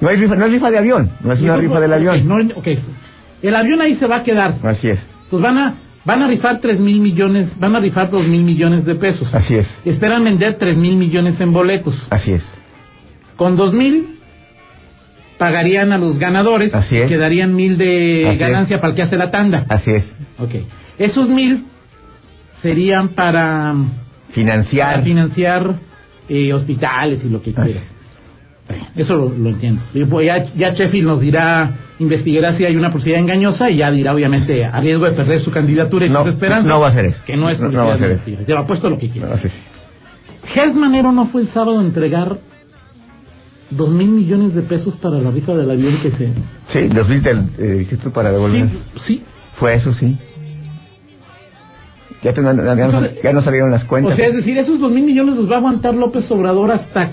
No 0.00 0.08
hay 0.08 0.16
rifa, 0.16 0.34
no 0.36 0.46
es 0.46 0.52
rifa 0.52 0.70
de 0.70 0.78
avión, 0.78 1.10
no 1.20 1.32
es 1.32 1.40
una 1.40 1.56
rifa 1.56 1.80
del 1.80 1.92
avión. 1.92 2.26
no, 2.26 2.38
el 2.40 3.54
avión 3.56 3.80
ahí 3.80 3.94
se 3.94 4.06
va 4.06 4.16
a 4.18 4.22
quedar. 4.24 4.54
Así 4.62 4.88
es, 4.88 5.00
Pues 5.30 5.42
van 5.42 5.58
a 5.58 5.74
van 6.04 6.22
a 6.22 6.26
rifar 6.28 6.60
tres 6.60 6.80
mil 6.80 7.00
millones, 7.00 7.58
van 7.58 7.76
a 7.76 7.80
rifar 7.80 8.10
dos 8.10 8.26
mil 8.26 8.42
millones 8.42 8.84
de 8.84 8.94
pesos. 8.94 9.32
así 9.34 9.54
es, 9.56 9.68
Esperan 9.84 10.24
vender 10.24 10.58
tres 10.58 10.76
mil 10.76 10.96
millones 10.96 11.40
en 11.40 11.52
boletos. 11.52 12.06
así 12.10 12.32
es. 12.32 12.42
Con 13.36 13.56
dos 13.56 13.72
mil 13.72 14.18
pagarían 15.38 15.92
a 15.92 15.98
los 15.98 16.18
ganadores, 16.18 16.72
Así 16.74 16.96
es. 16.96 17.08
quedarían 17.08 17.54
mil 17.54 17.76
de 17.76 18.26
Así 18.28 18.38
ganancia 18.38 18.78
para 18.80 18.90
el 18.90 18.96
que 18.96 19.02
hace 19.02 19.16
la 19.16 19.30
tanda. 19.30 19.66
Así 19.68 19.90
es. 19.90 20.04
Ok. 20.38 20.54
Esos 20.98 21.28
mil 21.28 21.64
serían 22.60 23.08
para, 23.08 23.74
Financiar. 24.30 24.92
para 24.92 25.02
financiar 25.02 25.74
eh, 26.28 26.52
hospitales 26.52 27.20
y 27.24 27.28
lo 27.28 27.42
que 27.42 27.52
quieras. 27.52 27.82
Eso 28.96 29.16
lo, 29.16 29.28
lo 29.28 29.48
entiendo. 29.50 29.82
Y, 29.94 30.04
pues, 30.04 30.26
ya, 30.26 30.44
ya 30.54 30.72
Sheffield 30.72 31.06
nos 31.08 31.20
dirá, 31.20 31.72
investigará 31.98 32.54
si 32.54 32.64
hay 32.64 32.76
una 32.76 32.90
publicidad 32.90 33.18
engañosa 33.18 33.68
y 33.70 33.76
ya 33.78 33.90
dirá, 33.90 34.14
obviamente, 34.14 34.64
a 34.64 34.80
riesgo 34.80 35.04
de 35.06 35.12
perder 35.12 35.40
su 35.40 35.50
candidatura 35.50 36.06
y 36.06 36.10
No, 36.10 36.24
sus 36.24 36.34
esperanzas. 36.34 36.66
no 36.66 36.80
va 36.80 36.88
a 36.88 36.94
ser 36.94 37.06
eso. 37.06 37.18
Que 37.26 37.36
no 37.36 37.48
es 37.50 37.58
No- 37.60 37.68
no 37.70 37.86
va 37.86 37.94
a 37.94 37.98
ser 37.98 38.12
eso. 38.12 38.22
Te 38.46 38.52
lo 38.52 38.60
apuesto 38.60 38.88
lo 38.88 38.98
que 38.98 39.10
quieras. 39.10 39.42
Gers 40.44 40.74
Manero 40.74 41.12
no 41.12 41.26
fue 41.26 41.42
el 41.42 41.48
sábado 41.48 41.78
a 41.78 41.82
entregar 41.82 42.38
dos 43.70 43.88
mil 43.90 44.08
millones 44.08 44.54
de 44.54 44.62
pesos 44.62 44.94
para 44.96 45.18
la 45.18 45.30
rifa 45.30 45.54
del 45.54 45.70
avión 45.70 45.96
que 46.02 46.10
se... 46.10 46.32
Sí, 46.68 46.88
2000 46.88 47.22
del 47.22 47.38
eh, 47.58 47.86
para 48.12 48.32
devolver. 48.32 48.68
Sí, 48.68 48.78
sí. 49.00 49.22
Fue 49.56 49.74
eso, 49.74 49.92
sí. 49.94 50.16
Ya, 52.22 52.32
te- 52.32 52.42
ya 52.42 52.52
no, 52.52 53.00
ya 53.22 53.32
no 53.32 53.42
salieron 53.42 53.70
las 53.70 53.84
cuentas. 53.84 54.12
O 54.12 54.16
sea, 54.16 54.26
es 54.28 54.34
decir, 54.34 54.56
esos 54.58 54.78
dos 54.78 54.90
mil 54.92 55.04
millones 55.04 55.36
los 55.36 55.50
va 55.50 55.56
a 55.56 55.58
aguantar 55.58 55.94
López 55.94 56.30
Obrador 56.30 56.70
hasta... 56.70 57.12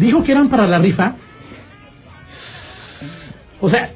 Dijo 0.00 0.22
que 0.24 0.32
eran 0.32 0.48
para 0.48 0.66
la 0.66 0.78
rifa. 0.78 1.14
O 3.60 3.68
sea, 3.68 3.90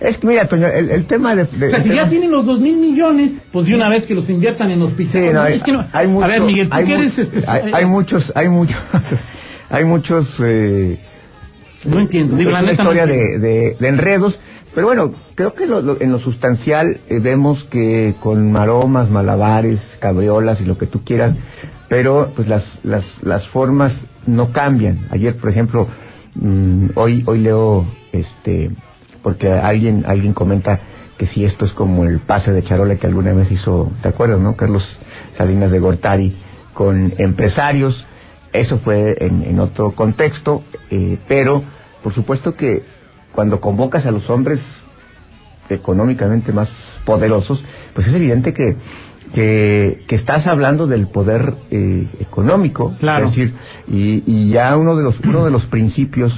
Es 0.00 0.18
que 0.18 0.26
mira, 0.26 0.46
Toño, 0.46 0.66
el, 0.66 0.90
el 0.90 1.06
tema 1.06 1.34
de... 1.34 1.44
de- 1.44 1.68
o 1.68 1.70
sea 1.70 1.82
si 1.82 1.88
ya 1.94 2.08
tienen 2.08 2.30
los 2.30 2.44
dos 2.44 2.60
mil 2.60 2.76
millones, 2.76 3.32
pues 3.52 3.66
de 3.66 3.74
una 3.74 3.88
vez 3.88 4.06
que 4.06 4.14
los 4.14 4.28
inviertan 4.28 4.70
en 4.70 4.78
Sí, 4.80 4.84
hospitales. 4.84 5.32
no, 5.34 5.40
hay, 5.42 5.54
es 5.56 5.62
que 5.62 5.72
no... 5.72 5.84
hay 5.92 6.06
mucho- 6.06 6.24
a 6.26 6.28
ver, 6.28 6.42
Miguel, 6.42 6.68
tú 6.68 6.74
hay 6.76 6.84
que 6.84 6.94
mu- 6.94 7.00
eres... 7.02 7.18
Este, 7.18 7.44
hay, 7.46 7.70
hay 7.72 7.84
muchos, 7.86 8.32
hay 8.34 8.48
muchos, 8.48 8.76
hay 9.70 9.84
muchos... 9.84 10.28
Eh, 10.40 10.98
No 11.86 12.00
entiendo. 12.00 12.36
Digo, 12.36 12.50
es 12.50 12.54
la 12.54 12.60
una 12.60 12.66
no 12.68 12.72
historia 12.72 13.04
entiendo. 13.04 13.46
de- 13.46 13.76
de 13.80 13.88
enredos, 13.88 14.38
pero 14.74 14.86
bueno, 14.88 15.14
creo 15.34 15.54
que 15.54 15.66
lo- 15.66 15.80
lo- 15.80 16.00
en 16.00 16.12
lo 16.12 16.18
sustancial 16.18 16.98
eh, 17.08 17.18
vemos 17.20 17.64
que 17.64 18.14
con 18.20 18.52
maromas, 18.52 19.08
malabares, 19.08 19.80
cabriolas 20.00 20.60
y 20.60 20.64
lo 20.64 20.76
que 20.76 20.86
tú 20.86 21.02
quieras, 21.02 21.34
pero 21.88 22.32
pues 22.34 22.48
las, 22.48 22.78
las, 22.82 23.04
las 23.22 23.48
formas 23.48 23.98
no 24.26 24.52
cambian. 24.52 25.08
Ayer, 25.10 25.36
por 25.36 25.50
ejemplo, 25.50 25.88
mm, 26.34 26.88
hoy, 26.94 27.22
hoy 27.26 27.38
leo, 27.38 27.86
este, 28.12 28.70
porque 29.22 29.50
alguien, 29.50 30.04
alguien 30.06 30.34
comenta 30.34 30.80
que 31.16 31.26
si 31.26 31.44
esto 31.44 31.64
es 31.64 31.72
como 31.72 32.04
el 32.04 32.20
pase 32.20 32.52
de 32.52 32.62
charola 32.62 32.96
que 32.96 33.06
alguna 33.06 33.32
vez 33.32 33.50
hizo, 33.50 33.90
¿te 34.02 34.08
acuerdas, 34.08 34.38
no? 34.38 34.54
Carlos 34.54 34.86
Salinas 35.36 35.70
de 35.72 35.80
Gortari 35.80 36.36
con 36.74 37.12
empresarios, 37.18 38.06
eso 38.52 38.78
fue 38.78 39.16
en, 39.20 39.42
en 39.42 39.58
otro 39.58 39.92
contexto, 39.92 40.62
eh, 40.90 41.18
pero 41.26 41.62
por 42.02 42.14
supuesto 42.14 42.54
que 42.54 42.84
cuando 43.32 43.60
convocas 43.60 44.06
a 44.06 44.10
los 44.10 44.30
hombres 44.30 44.60
económicamente 45.68 46.52
más 46.52 46.70
poderosos, 47.04 47.62
pues 47.94 48.06
es 48.06 48.14
evidente 48.14 48.54
que, 48.54 48.76
que, 49.34 50.04
que 50.08 50.14
estás 50.16 50.46
hablando 50.46 50.86
del 50.86 51.08
poder 51.08 51.54
eh, 51.70 52.06
económico, 52.20 52.94
Claro. 52.98 53.26
es 53.26 53.32
decir, 53.36 53.54
y, 53.88 54.22
y 54.26 54.50
ya 54.50 54.76
uno 54.76 54.96
de 54.96 55.02
los 55.02 55.18
uno 55.20 55.44
de 55.44 55.50
los 55.50 55.66
principios 55.66 56.32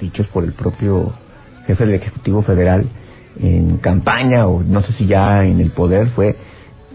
dichos 0.00 0.26
por 0.28 0.44
el 0.44 0.52
propio 0.52 1.14
jefe 1.66 1.86
del 1.86 1.94
Ejecutivo 1.94 2.42
Federal 2.42 2.84
en 3.40 3.78
campaña 3.78 4.46
o 4.46 4.62
no 4.62 4.82
sé 4.82 4.92
si 4.92 5.06
ya 5.06 5.44
en 5.44 5.60
el 5.60 5.70
poder 5.70 6.08
fue, 6.08 6.36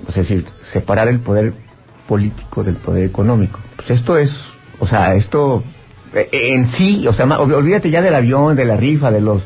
es 0.08 0.16
decir, 0.16 0.46
separar 0.72 1.08
el 1.08 1.20
poder 1.20 1.54
político 2.08 2.64
del 2.64 2.76
poder 2.76 3.04
económico. 3.06 3.60
Pues 3.76 3.90
esto 3.92 4.18
es, 4.18 4.32
o 4.80 4.88
sea, 4.88 5.16
esto 5.16 5.64
eh, 6.14 6.30
en 6.32 6.70
sí, 6.70 7.08
o 7.08 7.14
sea, 7.14 7.26
olvídate 7.40 7.90
ya 7.90 8.02
del 8.02 8.16
avión, 8.16 8.56
de 8.56 8.66
la 8.66 8.76
rifa, 8.78 9.12
de 9.12 9.22
los 9.22 9.42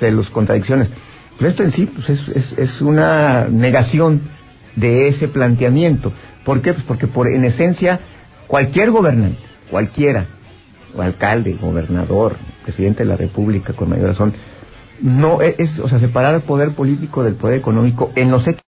de 0.00 0.10
los 0.12 0.30
contradicciones. 0.30 0.88
Pues 1.38 1.50
esto 1.50 1.62
en 1.64 1.72
sí 1.72 1.86
pues 1.86 2.08
es, 2.10 2.28
es, 2.28 2.52
es 2.58 2.80
una 2.80 3.46
negación 3.50 4.22
de 4.78 5.08
ese 5.08 5.28
planteamiento. 5.28 6.12
¿Por 6.44 6.62
qué? 6.62 6.72
Pues 6.72 6.84
porque 6.86 7.06
por 7.06 7.28
en 7.28 7.44
esencia 7.44 8.00
cualquier 8.46 8.90
gobernante, 8.90 9.38
cualquiera, 9.70 10.26
o 10.96 11.02
alcalde, 11.02 11.56
gobernador, 11.60 12.36
presidente 12.64 13.02
de 13.04 13.08
la 13.10 13.16
República, 13.16 13.72
con 13.72 13.88
mayor 13.90 14.08
razón, 14.08 14.32
no 15.02 15.40
es, 15.42 15.54
es, 15.58 15.78
o 15.78 15.88
sea, 15.88 15.98
separar 15.98 16.34
el 16.34 16.42
poder 16.42 16.70
político 16.72 17.22
del 17.22 17.34
poder 17.34 17.58
económico 17.58 18.10
en 18.16 18.30
los 18.30 18.46
hechos 18.48 18.62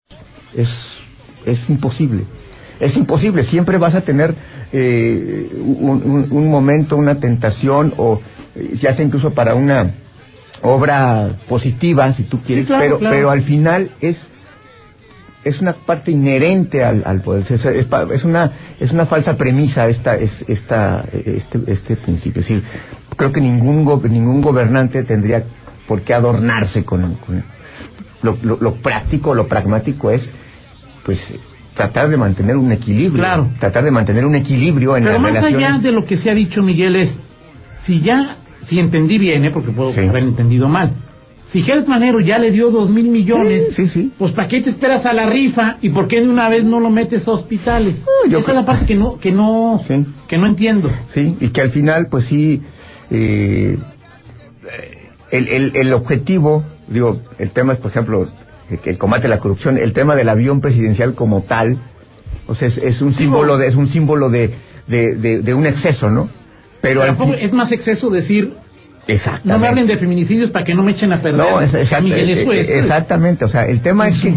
es, 0.55 0.69
es 1.45 1.69
imposible. 1.71 2.25
Es 2.81 2.97
imposible, 2.97 3.43
siempre 3.45 3.79
vas 3.79 3.95
a 3.95 4.01
tener 4.03 4.35
eh, 4.73 5.49
un, 5.61 6.03
un- 6.05 6.29
un 6.31 6.51
momento, 6.51 6.97
una 6.97 7.15
tentación, 7.21 7.95
o 7.97 8.21
eh, 8.55 8.77
ya 8.83 8.95
sea 8.95 9.05
incluso 9.05 9.33
para 9.33 9.55
una 9.55 9.93
obra 10.63 11.29
positiva, 11.49 12.13
si 12.13 12.25
tú 12.25 12.41
quieres, 12.43 12.65
Sí, 12.65 12.69
claro, 12.69 12.83
pero, 12.85 12.99
claro. 12.99 13.17
pero 13.17 13.31
al 13.31 13.43
final 13.43 13.91
es 14.01 14.19
es 15.47 15.61
una 15.61 15.73
parte 15.75 16.11
inherente 16.11 16.85
al, 16.85 17.03
al 17.07 17.21
poder 17.21 17.45
es, 17.51 17.65
es 17.65 18.25
una 18.25 18.53
es 18.81 18.91
una 18.91 19.07
falsa 19.07 19.37
premisa 19.37 19.89
esta 19.89 20.17
es 20.17 20.33
esta 20.49 21.05
este 21.13 21.61
este 21.69 21.97
principio 21.97 22.41
es 22.41 22.49
decir 22.49 22.63
creo 23.17 23.31
que 23.33 23.41
ningún 23.41 23.85
go- 23.85 24.03
ningún 24.09 24.41
gobernante 24.43 25.03
tendría 25.05 25.45
por 25.87 26.03
qué 26.03 26.15
adornarse 26.15 26.85
con, 26.85 27.15
con- 27.15 27.45
lo, 28.23 28.37
lo, 28.43 28.59
lo 28.61 28.75
práctico 28.75 29.35
lo 29.35 29.47
pragmático 29.47 30.11
es 30.11 30.29
pues 31.05 31.21
tratar 31.75 32.09
de 32.09 32.17
mantener 32.17 32.57
un 32.57 32.73
equilibrio 32.73 33.23
Claro. 33.23 33.49
tratar 33.61 33.85
de 33.85 33.91
mantener 33.93 34.25
un 34.25 34.35
equilibrio 34.35 34.97
en 34.97 35.05
Pero 35.05 35.15
las 35.15 35.23
más 35.23 35.33
relaciones 35.35 35.69
allá 35.69 35.79
de 35.79 35.93
lo 35.93 36.05
que 36.07 36.17
se 36.17 36.31
ha 36.31 36.35
dicho, 36.35 36.63
Miguel, 36.63 36.97
es, 36.97 37.17
si 37.85 38.01
ya, 38.01 38.39
si 38.67 38.81
entendí 38.81 39.19
bien, 39.19 39.45
¿eh? 39.45 39.51
porque 39.53 39.71
puedo 39.71 39.93
Sí. 39.93 40.01
haber 40.01 40.23
entendido 40.25 40.69
mal, 40.69 40.91
si 41.53 41.63
Gers 41.63 41.87
Manero 41.87 42.19
ya 42.21 42.39
le 42.39 42.51
dio 42.51 42.71
dos 42.71 42.91
mil 42.91 43.09
millones, 43.09 43.69
Sí, 43.75 43.87
sí, 43.87 43.89
sí. 43.89 44.13
pues 44.19 44.33
¿para 44.33 44.49
qué 44.49 44.61
te 44.63 44.71
esperas 44.71 45.07
a 45.07 45.13
la 45.13 45.27
rifa 45.31 45.77
y 45.81 45.91
por 45.91 46.09
qué 46.09 46.21
de 46.21 46.29
una 46.29 46.49
vez 46.49 46.65
no 46.65 46.81
lo 46.81 46.91
metes 46.91 47.27
a 47.29 47.31
hospitales? 47.33 47.95
Yo 48.29 48.39
Esa 48.39 48.47
creo- 48.47 48.59
es 48.59 48.61
la 48.63 48.67
parte 48.67 48.87
que 48.87 48.95
no, 48.97 49.19
que 49.19 49.31
no, 49.33 49.81
que 50.29 50.39
no 50.39 50.47
entiendo. 50.47 50.91
sí 51.15 51.37
y 51.41 51.49
que 51.51 51.61
al 51.61 51.71
final 51.71 52.09
pues 52.11 52.25
sí 52.27 52.63
eh, 53.11 53.79
el, 55.31 55.49
el, 55.49 55.73
el 55.77 55.93
objetivo 55.93 56.65
digo 56.89 57.21
el 57.39 57.51
tema 57.51 57.73
es 57.75 57.79
por 57.79 57.91
ejemplo 57.91 58.29
el, 58.71 58.81
el 58.85 58.99
combate 58.99 59.27
a 59.27 59.31
la 59.31 59.39
corrupción 59.39 59.79
el 59.79 59.93
tema 59.93 60.15
del 60.17 60.29
avión 60.29 60.61
presidencial 60.61 61.15
como 61.15 61.43
tal 61.43 61.79
o 62.47 62.55
sea 62.55 62.69
es, 62.69 62.79
es 62.79 63.01
un 63.01 63.13
Sí, 63.13 63.25
símbolo 63.25 63.57
de 63.59 63.69
es 63.69 63.75
un 63.77 63.89
símbolo 63.89 64.31
de 64.31 64.51
de, 64.87 65.15
de, 65.17 65.41
de 65.43 65.55
un 65.55 65.67
exceso 65.67 66.11
no 66.11 66.29
pero 66.81 67.01
Pero 67.03 67.25
al 67.33 67.35
es 67.41 67.53
más 67.53 67.73
exceso 67.73 68.11
decir, 68.11 68.53
exactamente 69.07 69.49
no 69.49 69.59
me 69.59 69.69
hablen 69.69 69.87
de 69.87 69.97
feminicidios 69.99 70.51
para 70.51 70.65
que 70.65 70.75
no 70.75 70.83
me 70.83 70.93
echen 70.93 71.13
a 71.13 71.21
perder. 71.23 71.39
no 71.39 71.61
es- 71.61 71.73
exact- 71.75 72.03
Miguel, 72.03 72.31
eso 72.31 72.53
es 72.53 72.69
exactamente 72.69 73.45
o 73.45 73.49
sea 73.49 73.67
el 73.67 73.81
tema 73.81 74.09
es 74.09 74.21
que 74.21 74.31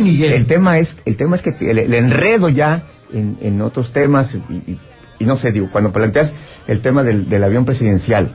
Miguel. 0.00 0.32
el 0.32 0.46
tema 0.46 0.78
es 0.78 0.94
el 1.04 1.16
tema 1.16 1.36
es 1.36 1.42
que 1.42 1.54
el, 1.70 1.78
el 1.78 1.94
enredo 1.94 2.48
ya 2.48 2.82
en, 3.12 3.36
en 3.40 3.60
otros 3.62 3.92
temas 3.92 4.34
y, 4.48 4.54
y- 4.54 4.78
y 5.18 5.24
no 5.24 5.36
sé 5.38 5.50
digo 5.52 5.68
cuando 5.72 5.92
planteas 5.92 6.32
el 6.68 6.80
tema 6.80 7.02
del, 7.02 7.28
del 7.28 7.42
avión 7.44 7.64
presidencial 7.64 8.30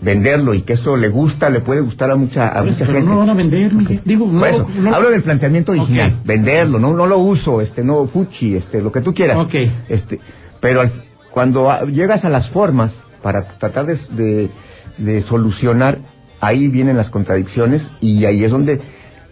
venderlo 0.00 0.52
y 0.54 0.62
que 0.62 0.74
eso 0.74 0.96
le 0.96 1.08
gusta 1.08 1.48
le 1.48 1.60
puede 1.60 1.80
gustar 1.80 2.10
a 2.10 2.16
mucha 2.16 2.48
a 2.48 2.54
Pero 2.62 2.64
mucha 2.72 2.84
no 2.84 2.92
gente 2.92 3.10
lo 3.10 3.18
van 3.18 3.30
a 3.30 3.34
vender, 3.34 3.72
Miguel. 3.72 4.00
Digo, 4.04 4.26
no, 4.30 4.44
eso, 4.44 4.68
no- 4.78 4.94
hablo 4.94 5.10
del 5.10 5.22
planteamiento 5.22 5.72
original 5.72 6.16
venderlo 6.24 6.78
no 6.78 6.92
no 6.92 7.06
lo 7.06 7.18
uso 7.18 7.60
este 7.60 7.82
no 7.84 8.06
fuchi 8.06 8.56
este 8.56 8.82
lo 8.82 8.90
que 8.92 9.00
tú 9.00 9.14
quieras 9.14 9.36
Ok. 9.38 9.54
este 9.88 10.18
pero 10.60 10.80
al- 10.82 10.92
cuando 11.30 11.70
ah, 11.70 11.84
llegas 11.84 12.24
a 12.24 12.28
las 12.28 12.48
formas 12.50 12.92
para 13.22 13.42
tratar 13.58 13.86
de, 13.86 13.98
de- 14.10 14.50
de 14.98 15.22
solucionar 15.22 15.98
ahí 16.40 16.68
vienen 16.68 16.96
las 16.96 17.10
contradicciones 17.10 17.86
y 18.00 18.24
ahí 18.26 18.44
es 18.44 18.50
donde 18.50 18.80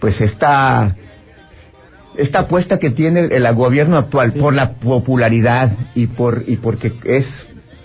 pues 0.01 0.21
esta 0.21 0.97
esta 2.17 2.41
apuesta 2.41 2.79
que 2.79 2.91
tiene 2.91 3.21
el, 3.21 3.33
el 3.33 3.55
gobierno 3.55 3.97
actual 3.97 4.33
Sí. 4.33 4.39
por 4.39 4.55
la 4.55 4.73
popularidad 4.75 5.73
y 5.95 6.07
por 6.09 6.45
y 6.47 6.57
porque 6.57 6.93
es 7.05 7.27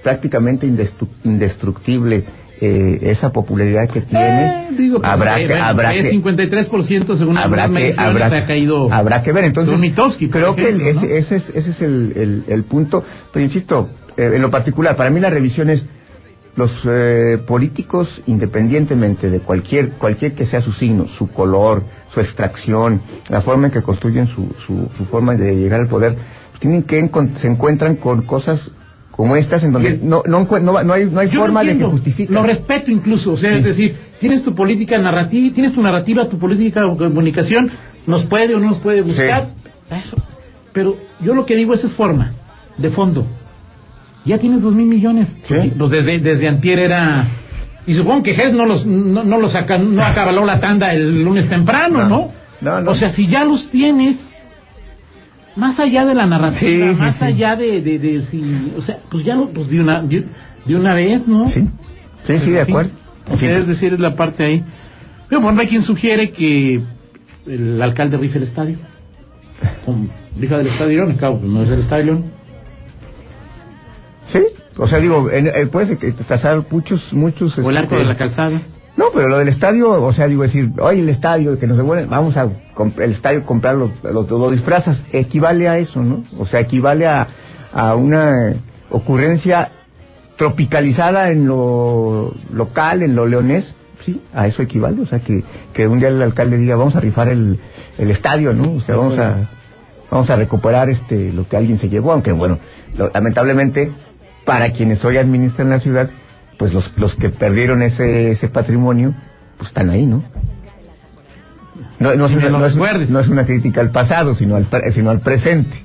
prácticamente 0.04 0.68
indestru- 0.68 1.08
indestructible 1.24 2.24
eh, 2.60 3.00
esa 3.04 3.32
popularidad 3.32 3.88
que 3.90 4.02
tiene 4.02 4.46
Eh, 4.46 4.68
digo, 4.78 5.00
pues, 5.00 5.12
habrá 5.12 5.40
eh, 5.40 5.46
que 5.48 5.54
habrá 5.54 5.94
es 5.94 6.06
que 6.06 6.18
53% 6.18 7.18
según 7.18 7.38
habrá 7.38 7.70
que 7.70 7.94
habrá, 7.98 8.26
ha 8.28 8.46
caído 8.48 8.92
habrá 8.92 9.22
que 9.22 9.32
ver. 9.32 9.44
Entonces 9.46 9.80
creo 10.32 10.56
que 10.56 10.70
el- 10.70 10.82
ese, 10.82 11.18
ese 11.20 11.36
es 11.36 11.50
ese 11.50 11.70
es 11.72 11.82
el, 11.82 12.14
el- 12.16 12.44
el 12.48 12.64
punto. 12.64 13.04
Pero 13.32 13.46
insisto 13.46 13.90
eh, 14.18 14.32
en 14.34 14.42
lo 14.42 14.50
particular 14.50 14.96
para 14.96 15.10
mí 15.12 15.20
la 15.20 15.30
revisión 15.30 15.70
es 15.70 15.86
los 16.58 16.72
eh, 16.86 17.38
políticos 17.48 18.22
independientemente 18.26 19.30
de 19.30 19.40
cualquier 19.40 19.92
cualquier 19.92 20.34
que 20.34 20.46
sea 20.46 20.62
su 20.62 20.74
signo 20.74 21.08
su 21.08 21.28
color 21.32 21.84
su 22.14 22.20
extracción 22.20 23.02
la 23.30 23.42
forma 23.42 23.68
en 23.68 23.72
que 23.72 23.82
construyen 23.82 24.28
su, 24.28 24.54
su, 24.66 24.90
su 24.98 25.06
forma 25.06 25.36
de 25.36 25.56
llegar 25.56 25.80
al 25.80 25.88
poder 25.88 26.16
pues 26.50 26.60
tienen 26.60 26.84
que 26.84 27.10
se 27.40 27.48
encuentran 27.48 27.96
con 27.96 28.24
cosas 28.24 28.72
como 29.12 29.36
estas 29.36 29.64
en 29.64 29.72
donde 29.72 30.00
no 30.02 30.24
no, 30.28 30.46
no, 30.46 30.84
no 30.84 30.94
hay 30.94 31.06
no 31.06 31.20
hay 31.20 31.30
forma 31.30 31.64
de 31.64 31.78
que 31.78 31.86
justifique 31.86 32.32
Lo 32.34 32.44
respeto 32.44 32.92
incluso, 32.92 33.34
o 33.34 33.38
sea, 33.38 33.52
Sí. 33.52 33.58
es 33.58 33.64
decir, 33.64 33.96
tienes 34.20 34.44
tu 34.44 34.54
política 34.54 34.98
narrativa, 35.00 35.54
tienes 35.54 35.74
tu 35.74 35.82
narrativa, 35.82 36.30
tu 36.30 36.38
política 36.38 36.82
de 36.82 36.96
comunicación, 36.96 37.72
nos 38.06 38.26
puede 38.26 38.54
o 38.54 38.60
no 38.60 38.70
nos 38.70 38.78
puede 38.78 39.02
gustar, 39.02 39.50
eso. 39.90 40.18
Pero 40.72 40.98
yo 41.20 41.34
lo 41.34 41.48
que 41.48 41.56
digo 41.56 41.74
es, 41.74 41.84
es 41.84 41.94
forma, 41.94 42.34
de 42.78 42.92
fondo. 42.92 43.26
Ya 44.28 44.38
tienes 44.38 44.62
dos 44.62 44.74
mil 44.76 44.86
millones. 44.86 45.28
Sí. 45.48 45.72
Pues 45.78 45.92
desde, 45.92 46.20
desde 46.20 46.48
antier 46.48 46.80
era... 46.80 47.28
Y 47.86 47.94
supongo 47.94 48.22
que 48.24 48.36
Gess 48.36 48.52
no 48.54 48.66
los, 48.66 48.86
no, 48.86 49.24
no 49.24 49.40
los 49.40 49.54
saca, 49.54 49.78
no 49.78 50.04
acabaló 50.04 50.44
la 50.46 50.60
tanda 50.60 50.94
el 50.94 51.24
lunes 51.24 51.50
temprano, 51.50 52.00
No. 52.00 52.10
¿no? 52.10 52.32
No, 52.60 52.82
no. 52.82 52.92
O 52.92 52.96
sea, 52.96 53.10
si 53.12 53.28
ya 53.28 53.46
los 53.46 53.70
tienes, 53.70 54.18
más 55.56 55.80
allá 55.80 56.06
de 56.06 56.14
la 56.14 56.26
narrativa, 56.26 56.60
Sí, 56.92 56.96
más 57.00 57.16
sí. 57.16 57.24
allá 57.24 57.56
de, 57.56 57.82
de, 57.82 57.98
de 58.00 58.26
si, 58.30 58.74
o 58.76 58.82
sea, 58.82 58.98
pues 59.10 59.24
ya 59.24 59.36
lo, 59.36 59.50
pues 59.52 59.70
de 59.70 59.80
una, 59.80 60.02
de, 60.02 60.26
de 60.66 60.76
una 60.76 60.94
vez, 60.94 61.26
¿no? 61.28 61.48
sí 61.50 61.64
sí 62.26 62.40
sí 62.40 62.52
de 62.52 62.62
acuerdo 62.62 62.92
O 63.32 63.38
sea, 63.38 63.58
es 63.58 63.68
decir, 63.68 63.94
es 63.94 64.00
la 64.00 64.16
parte 64.16 64.44
ahí. 64.44 64.64
Pero 65.30 65.40
bueno, 65.42 65.60
hay 65.62 65.68
quien 65.68 65.82
sugiere 65.84 66.32
que 66.32 66.82
el 67.46 67.82
alcalde 67.82 68.18
rife 68.18 68.38
el 68.38 68.44
estadio. 68.46 68.78
Con 69.86 70.10
rifa 70.40 70.58
del 70.58 70.68
estadio 70.68 71.06
claro, 71.18 71.40
pues 71.40 71.52
no 71.52 71.64
es 71.64 71.70
el 71.72 71.80
estadio. 71.80 72.22
Sí, 74.28 74.40
O 74.78 74.88
sea, 74.88 75.00
digo, 75.00 75.30
en, 75.32 75.48
eh, 75.48 75.68
puedes 75.72 75.98
trazar 76.28 76.66
muchos, 76.70 77.12
muchos... 77.14 77.58
O 77.58 77.70
el 77.70 77.78
arco 77.78 77.96
este, 77.96 78.08
de 78.08 78.14
la 78.14 78.18
calzada. 78.18 78.62
No, 78.96 79.06
pero 79.14 79.28
lo 79.30 79.38
del 79.38 79.48
estadio, 79.48 79.92
o 79.92 80.12
sea, 80.14 80.28
digo, 80.28 80.44
decir, 80.44 80.72
oye, 80.80 81.02
el 81.02 81.10
estadio, 81.10 81.58
que 81.60 81.68
nos 81.68 81.78
devuelven, 81.78 82.10
vamos 82.10 82.36
a 82.36 82.44
el 82.98 83.12
estadio 83.12 83.44
comprar 83.46 83.76
los, 83.76 83.92
los, 84.04 84.30
los 84.30 84.52
disfrazas, 84.52 85.04
equivale 85.12 85.68
a 85.70 85.78
eso, 85.78 86.02
¿no? 86.04 86.24
O 86.40 86.46
sea, 86.48 86.60
equivale 86.62 87.06
a, 87.08 87.28
a 87.74 87.96
una 87.96 88.54
ocurrencia 88.90 89.70
tropicalizada 90.36 91.32
en 91.32 91.48
lo 91.48 92.34
local, 92.54 93.02
en 93.04 93.16
lo 93.16 93.26
leonés, 93.28 93.72
sí, 94.06 94.22
a 94.34 94.48
eso 94.48 94.62
equivale, 94.62 95.02
o 95.02 95.06
sea, 95.06 95.20
que, 95.20 95.44
que 95.74 95.88
un 95.88 96.00
día 96.00 96.10
el 96.10 96.22
alcalde 96.22 96.58
diga, 96.58 96.76
vamos 96.76 96.96
a 96.96 97.00
rifar 97.00 97.30
el, 97.30 97.60
el 97.98 98.12
estadio, 98.12 98.54
¿no? 98.54 98.74
O 98.76 98.82
sea, 98.82 98.96
vamos 98.96 99.18
a, 99.20 99.50
vamos 100.12 100.30
a 100.30 100.36
recuperar 100.36 100.90
este, 100.90 101.32
lo 101.34 101.48
que 101.48 101.58
alguien 101.58 101.80
se 101.80 101.90
llevó, 101.90 102.12
aunque 102.14 102.32
bueno, 102.32 102.60
lo- 102.98 103.10
lamentablemente, 103.14 103.92
para 104.48 104.72
quienes 104.72 105.04
hoy 105.06 105.18
administran 105.18 105.70
la 105.70 105.80
ciudad, 105.80 106.10
pues 106.58 106.74
los, 106.74 106.92
los 106.98 107.14
que 107.16 107.30
perdieron 107.30 107.84
ese, 107.84 108.32
ese 108.32 108.48
patrimonio, 108.48 109.14
pues 109.58 109.68
están 109.70 109.92
ahí, 109.92 110.06
¿no? 110.08 110.24
No, 112.00 112.16
no, 112.16 112.26
es 112.28 112.32
una, 112.36 112.50
no 112.50 112.66
es- 112.66 113.10
no 113.10 113.20
es 113.20 113.28
una 113.28 113.46
crítica 113.46 113.82
al 113.82 113.92
pasado, 113.92 114.34
sino 114.36 114.56
al, 114.56 114.68
sino 114.94 115.10
al 115.10 115.20
presente. 115.20 115.76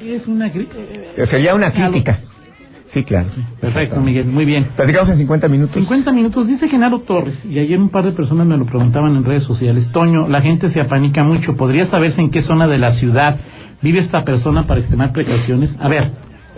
Es 0.00 0.26
una... 0.26 0.46
gri- 0.52 0.68
eh, 1.16 1.26
Sería 1.26 1.54
una 1.54 1.72
crítica. 1.72 2.20
Sí, 2.92 3.04
claro. 3.04 3.28
Perfecto, 3.60 4.00
Miguel, 4.00 4.26
muy 4.26 4.44
bien. 4.44 4.64
Platicamos 4.76 5.10
en 5.10 5.16
50 5.18 5.48
minutos. 5.48 5.74
50 5.74 6.12
minutos, 6.12 6.48
dice 6.48 6.68
Genaro 6.68 6.98
Torres, 7.00 7.38
y 7.48 7.58
ayer 7.58 7.78
un 7.78 7.88
par 7.88 8.04
de 8.04 8.12
personas 8.12 8.46
me 8.46 8.56
lo 8.58 8.66
preguntaban 8.66 9.14
en 9.16 9.24
redes 9.24 9.44
sociales. 9.44 9.88
Toño, 9.92 10.28
la 10.28 10.40
gente 10.40 10.68
se 10.70 10.80
apanica 10.80 11.22
mucho. 11.24 11.56
¿Podría 11.56 11.86
saberse 11.86 12.20
en 12.20 12.30
qué 12.30 12.42
zona 12.42 12.66
de 12.66 12.78
la 12.78 12.90
ciudad 12.92 13.36
vive 13.80 14.00
esta 14.00 14.24
persona 14.24 14.66
para 14.66 14.80
extremar 14.80 15.12
precauciones? 15.12 15.76
A 15.80 15.88
ver, 15.88 16.10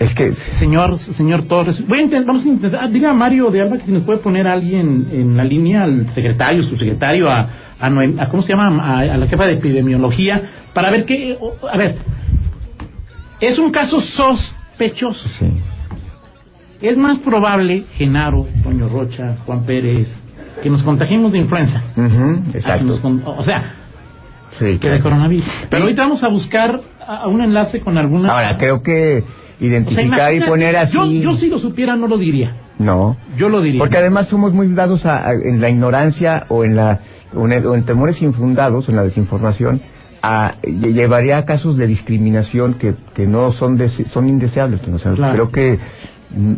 Es 0.03 0.15
que, 0.15 0.35
señor 0.59 0.99
señor 0.99 1.45
Torres, 1.45 1.87
voy 1.87 1.99
a 1.99 2.03
intentar, 2.03 2.27
vamos 2.27 2.45
a 2.45 2.49
intentar, 2.49 2.81
ah, 2.85 2.89
diga 2.89 3.11
a 3.11 3.15
Mario 3.15 3.51
de 3.51 3.61
Alba 3.63 3.77
que 3.79 3.85
si 3.87 3.93
nos 3.93 4.03
puede 4.03 4.19
poner 4.19 4.47
a 4.49 4.53
alguien 4.53 5.07
en 5.13 5.37
la 5.37 5.45
línea, 5.45 5.85
al 5.85 6.09
secretario, 6.11 6.63
subsecretario, 6.63 7.31
a, 7.31 7.49
a, 7.79 7.91
Noel- 7.91 8.19
a- 8.21 8.29
¿cómo 8.29 8.43
se 8.43 8.49
llama? 8.53 8.69
A, 8.85 8.99
a 9.01 9.17
la 9.17 9.27
jefa 9.27 9.45
de 9.47 9.53
epidemiología, 9.55 10.43
para 10.73 10.91
ver 10.91 11.05
qué, 11.05 11.39
a 11.73 11.77
ver, 11.77 11.97
es 13.41 13.59
un 13.59 13.71
caso 13.71 14.01
sospechoso. 14.01 15.29
sí. 15.39 15.47
Es 16.81 16.97
más 16.97 17.19
probable, 17.21 17.85
Genaro, 17.95 18.45
Toño 18.65 18.89
Rocha, 18.89 19.37
Juan 19.47 19.63
Pérez, 19.65 20.09
que 20.65 20.69
nos 20.69 20.83
contagiemos 20.83 21.31
de 21.31 21.39
influenza. 21.39 21.81
Exacto. 22.55 22.85
nos 22.85 23.01
o 23.25 23.45
sea, 23.45 23.75
Sí, 24.59 24.79
que 24.79 24.91
de 24.91 25.01
coronavirus. 25.01 25.47
Pero 25.71 25.85
ahorita 25.85 26.03
vamos 26.03 26.23
a 26.25 26.29
buscar 26.29 26.81
a, 27.07 27.17
a 27.23 27.29
un 27.29 27.41
enlace 27.41 27.81
con 27.81 27.97
alguna... 27.97 28.33
Ahora, 28.33 28.59
creo 28.59 28.83
que 28.83 29.23
O 29.67 29.91
sea, 29.91 30.03
identificar 30.03 30.35
y 30.35 30.41
poner 30.41 30.77
así... 30.77 30.95
Yo, 30.95 31.07
yo 31.07 31.37
si 31.37 31.49
lo 31.49 31.59
supiera 31.59 31.97
no 31.97 32.09
lo 32.09 32.19
diría. 32.19 32.55
No. 32.79 33.17
Yo 33.37 33.49
lo 33.49 33.61
diría. 33.61 33.79
Porque 33.79 33.97
además 33.99 34.29
somos 34.29 34.53
muy 34.53 34.69
dados 34.75 35.07
a, 35.07 35.29
a- 35.29 35.33
en 35.35 35.61
la 35.61 35.71
ignorancia 35.71 36.45
o 36.49 36.65
en 36.65 36.75
la 36.77 37.01
o 37.35 37.47
en, 37.47 37.53
el- 37.53 37.67
o 37.67 37.75
en 37.75 37.85
temores 37.85 38.21
infundados, 38.21 38.89
en 38.89 38.97
la 38.97 39.03
desinformación, 39.05 39.81
a, 40.21 40.55
lle- 40.63 40.93
llevaría 40.93 41.39
a 41.39 41.45
casos 41.45 41.77
de 41.79 41.87
discriminación 41.87 42.75
que, 42.75 42.95
que 43.15 43.27
no 43.27 43.53
son 43.53 43.79
dese- 43.79 44.07
son 44.11 44.29
indeseables. 44.29 44.81
O 44.87 44.99
sea, 44.99 45.13
Claro. 45.13 45.33
Creo 45.33 45.51
que 45.51 45.79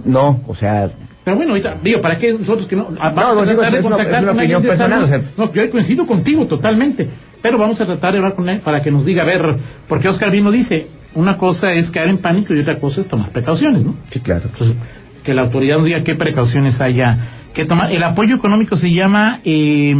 no, 0.04 0.40
o 0.46 0.54
sea, 0.54 0.90
Pero 1.24 1.36
bueno, 1.36 1.52
ahorita, 1.52 1.76
digo, 1.82 2.00
¿para 2.00 2.18
qué 2.18 2.32
nosotros 2.32 2.66
que 2.66 2.76
no? 2.76 2.88
ah, 3.00 3.10
Vamos 3.10 3.36
no, 3.36 3.42
a 3.42 3.44
digo, 3.46 3.54
tratar 3.60 3.72
de 3.72 3.78
es 3.80 3.84
una- 3.84 3.96
contactar 3.96 4.22
una 4.22 4.32
con 4.32 4.40
alguien 4.40 4.62
de 4.62 4.68
personal, 4.68 5.04
o 5.04 5.08
sea- 5.08 5.22
No, 5.36 5.52
yo 5.52 5.70
coincido 5.70 6.06
contigo 6.06 6.46
totalmente. 6.46 7.08
Pero 7.42 7.58
vamos 7.58 7.80
a 7.80 7.86
tratar 7.86 8.12
de 8.12 8.18
hablar 8.18 8.34
con 8.34 8.48
él 8.48 8.60
para 8.60 8.82
que 8.82 8.90
nos 8.90 9.04
diga, 9.04 9.22
a 9.22 9.26
ver, 9.26 9.56
porque 9.88 10.08
Oscar 10.08 10.30
Vino 10.30 10.50
dice, 10.50 10.86
una 11.14 11.36
cosa 11.38 11.72
es 11.72 11.90
caer 11.90 12.08
en 12.08 12.18
pánico 12.18 12.54
y 12.54 12.60
otra 12.60 12.78
cosa 12.78 13.00
es 13.00 13.08
tomar 13.08 13.30
precauciones, 13.30 13.82
¿no? 13.84 13.96
sí, 14.10 14.20
claro. 14.20 14.48
Entonces, 14.52 14.76
que 15.22 15.32
la 15.34 15.42
autoridad 15.42 15.82
diga 15.82 16.02
qué 16.02 16.14
precauciones 16.14 16.80
haya 16.80 17.18
que 17.54 17.64
tomar. 17.64 17.92
El 17.92 18.02
apoyo 18.02 18.36
económico 18.36 18.76
se 18.76 18.92
llama 18.92 19.40
eh, 19.44 19.94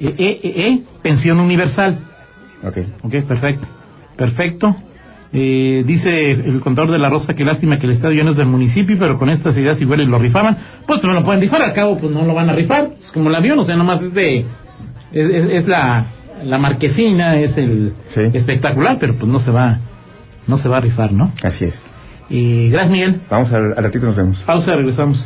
eh, 0.00 0.14
eh, 0.18 0.40
eh, 0.42 0.78
pensión 1.02 1.38
universal. 1.40 1.98
Ok. 2.62 2.78
Ok, 3.02 3.14
perfecto. 3.28 3.68
Perfecto. 4.16 4.76
Eh, 5.32 5.82
dice 5.86 6.30
el 6.30 6.60
contador 6.60 6.90
de 6.92 6.98
la 6.98 7.10
Rosa 7.10 7.34
que 7.34 7.44
lástima 7.44 7.78
que 7.78 7.86
el 7.86 7.92
estadio 7.92 8.16
ya 8.18 8.24
no 8.24 8.30
es 8.30 8.36
del 8.36 8.46
municipio, 8.46 8.96
pero 8.98 9.18
con 9.18 9.28
estas 9.30 9.56
ideas 9.56 9.80
igual 9.80 10.00
y 10.00 10.06
lo 10.06 10.18
rifaban. 10.18 10.56
Pues 10.86 11.02
no 11.02 11.12
lo 11.12 11.24
pueden 11.24 11.40
rifar, 11.40 11.62
al 11.62 11.72
cabo 11.74 11.98
pues 11.98 12.12
no 12.12 12.24
lo 12.24 12.34
van 12.34 12.48
a 12.48 12.52
rifar. 12.54 12.90
Es 13.02 13.10
como 13.12 13.28
el 13.30 13.34
avión, 13.34 13.58
o 13.58 13.64
sea, 13.64 13.76
nomás 13.76 14.00
es 14.02 14.14
de... 14.14 14.38
Es, 15.12 15.28
es- 15.30 15.50
es 15.50 15.68
la, 15.68 16.06
la 16.44 16.58
marquesina, 16.58 17.34
es 17.34 17.56
el 17.56 17.92
Sí. 18.10 18.20
espectacular, 18.32 18.96
pero 19.00 19.14
pues 19.16 19.26
no 19.30 19.38
se 19.40 19.50
va 19.50 19.78
no 20.46 20.56
se 20.56 20.68
va 20.68 20.78
a 20.78 20.80
rifar, 20.80 21.12
¿no? 21.12 21.32
Así 21.42 21.66
es. 21.66 21.74
Y 22.28 22.70
gracias 22.70 22.90
Miguel. 22.90 23.20
Vamos 23.30 23.52
al, 23.52 23.74
al 23.76 23.84
ratito 23.84 24.06
nos 24.06 24.16
vemos. 24.16 24.38
Pausa, 24.46 24.74
regresamos. 24.76 25.24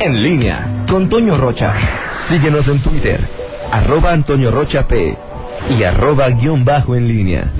En 0.00 0.22
línea 0.22 0.84
con 0.90 1.08
Toño 1.08 1.36
Rocha. 1.36 1.72
Síguenos 2.28 2.66
en 2.68 2.82
Twitter, 2.82 3.20
arroba 3.70 4.12
Antonio 4.12 4.50
Rocha 4.50 4.86
P 4.86 5.16
y 5.70 5.82
arroba 5.84 6.28
guion 6.30 6.64
bajo 6.64 6.96
en 6.96 7.06
línea. 7.06 7.52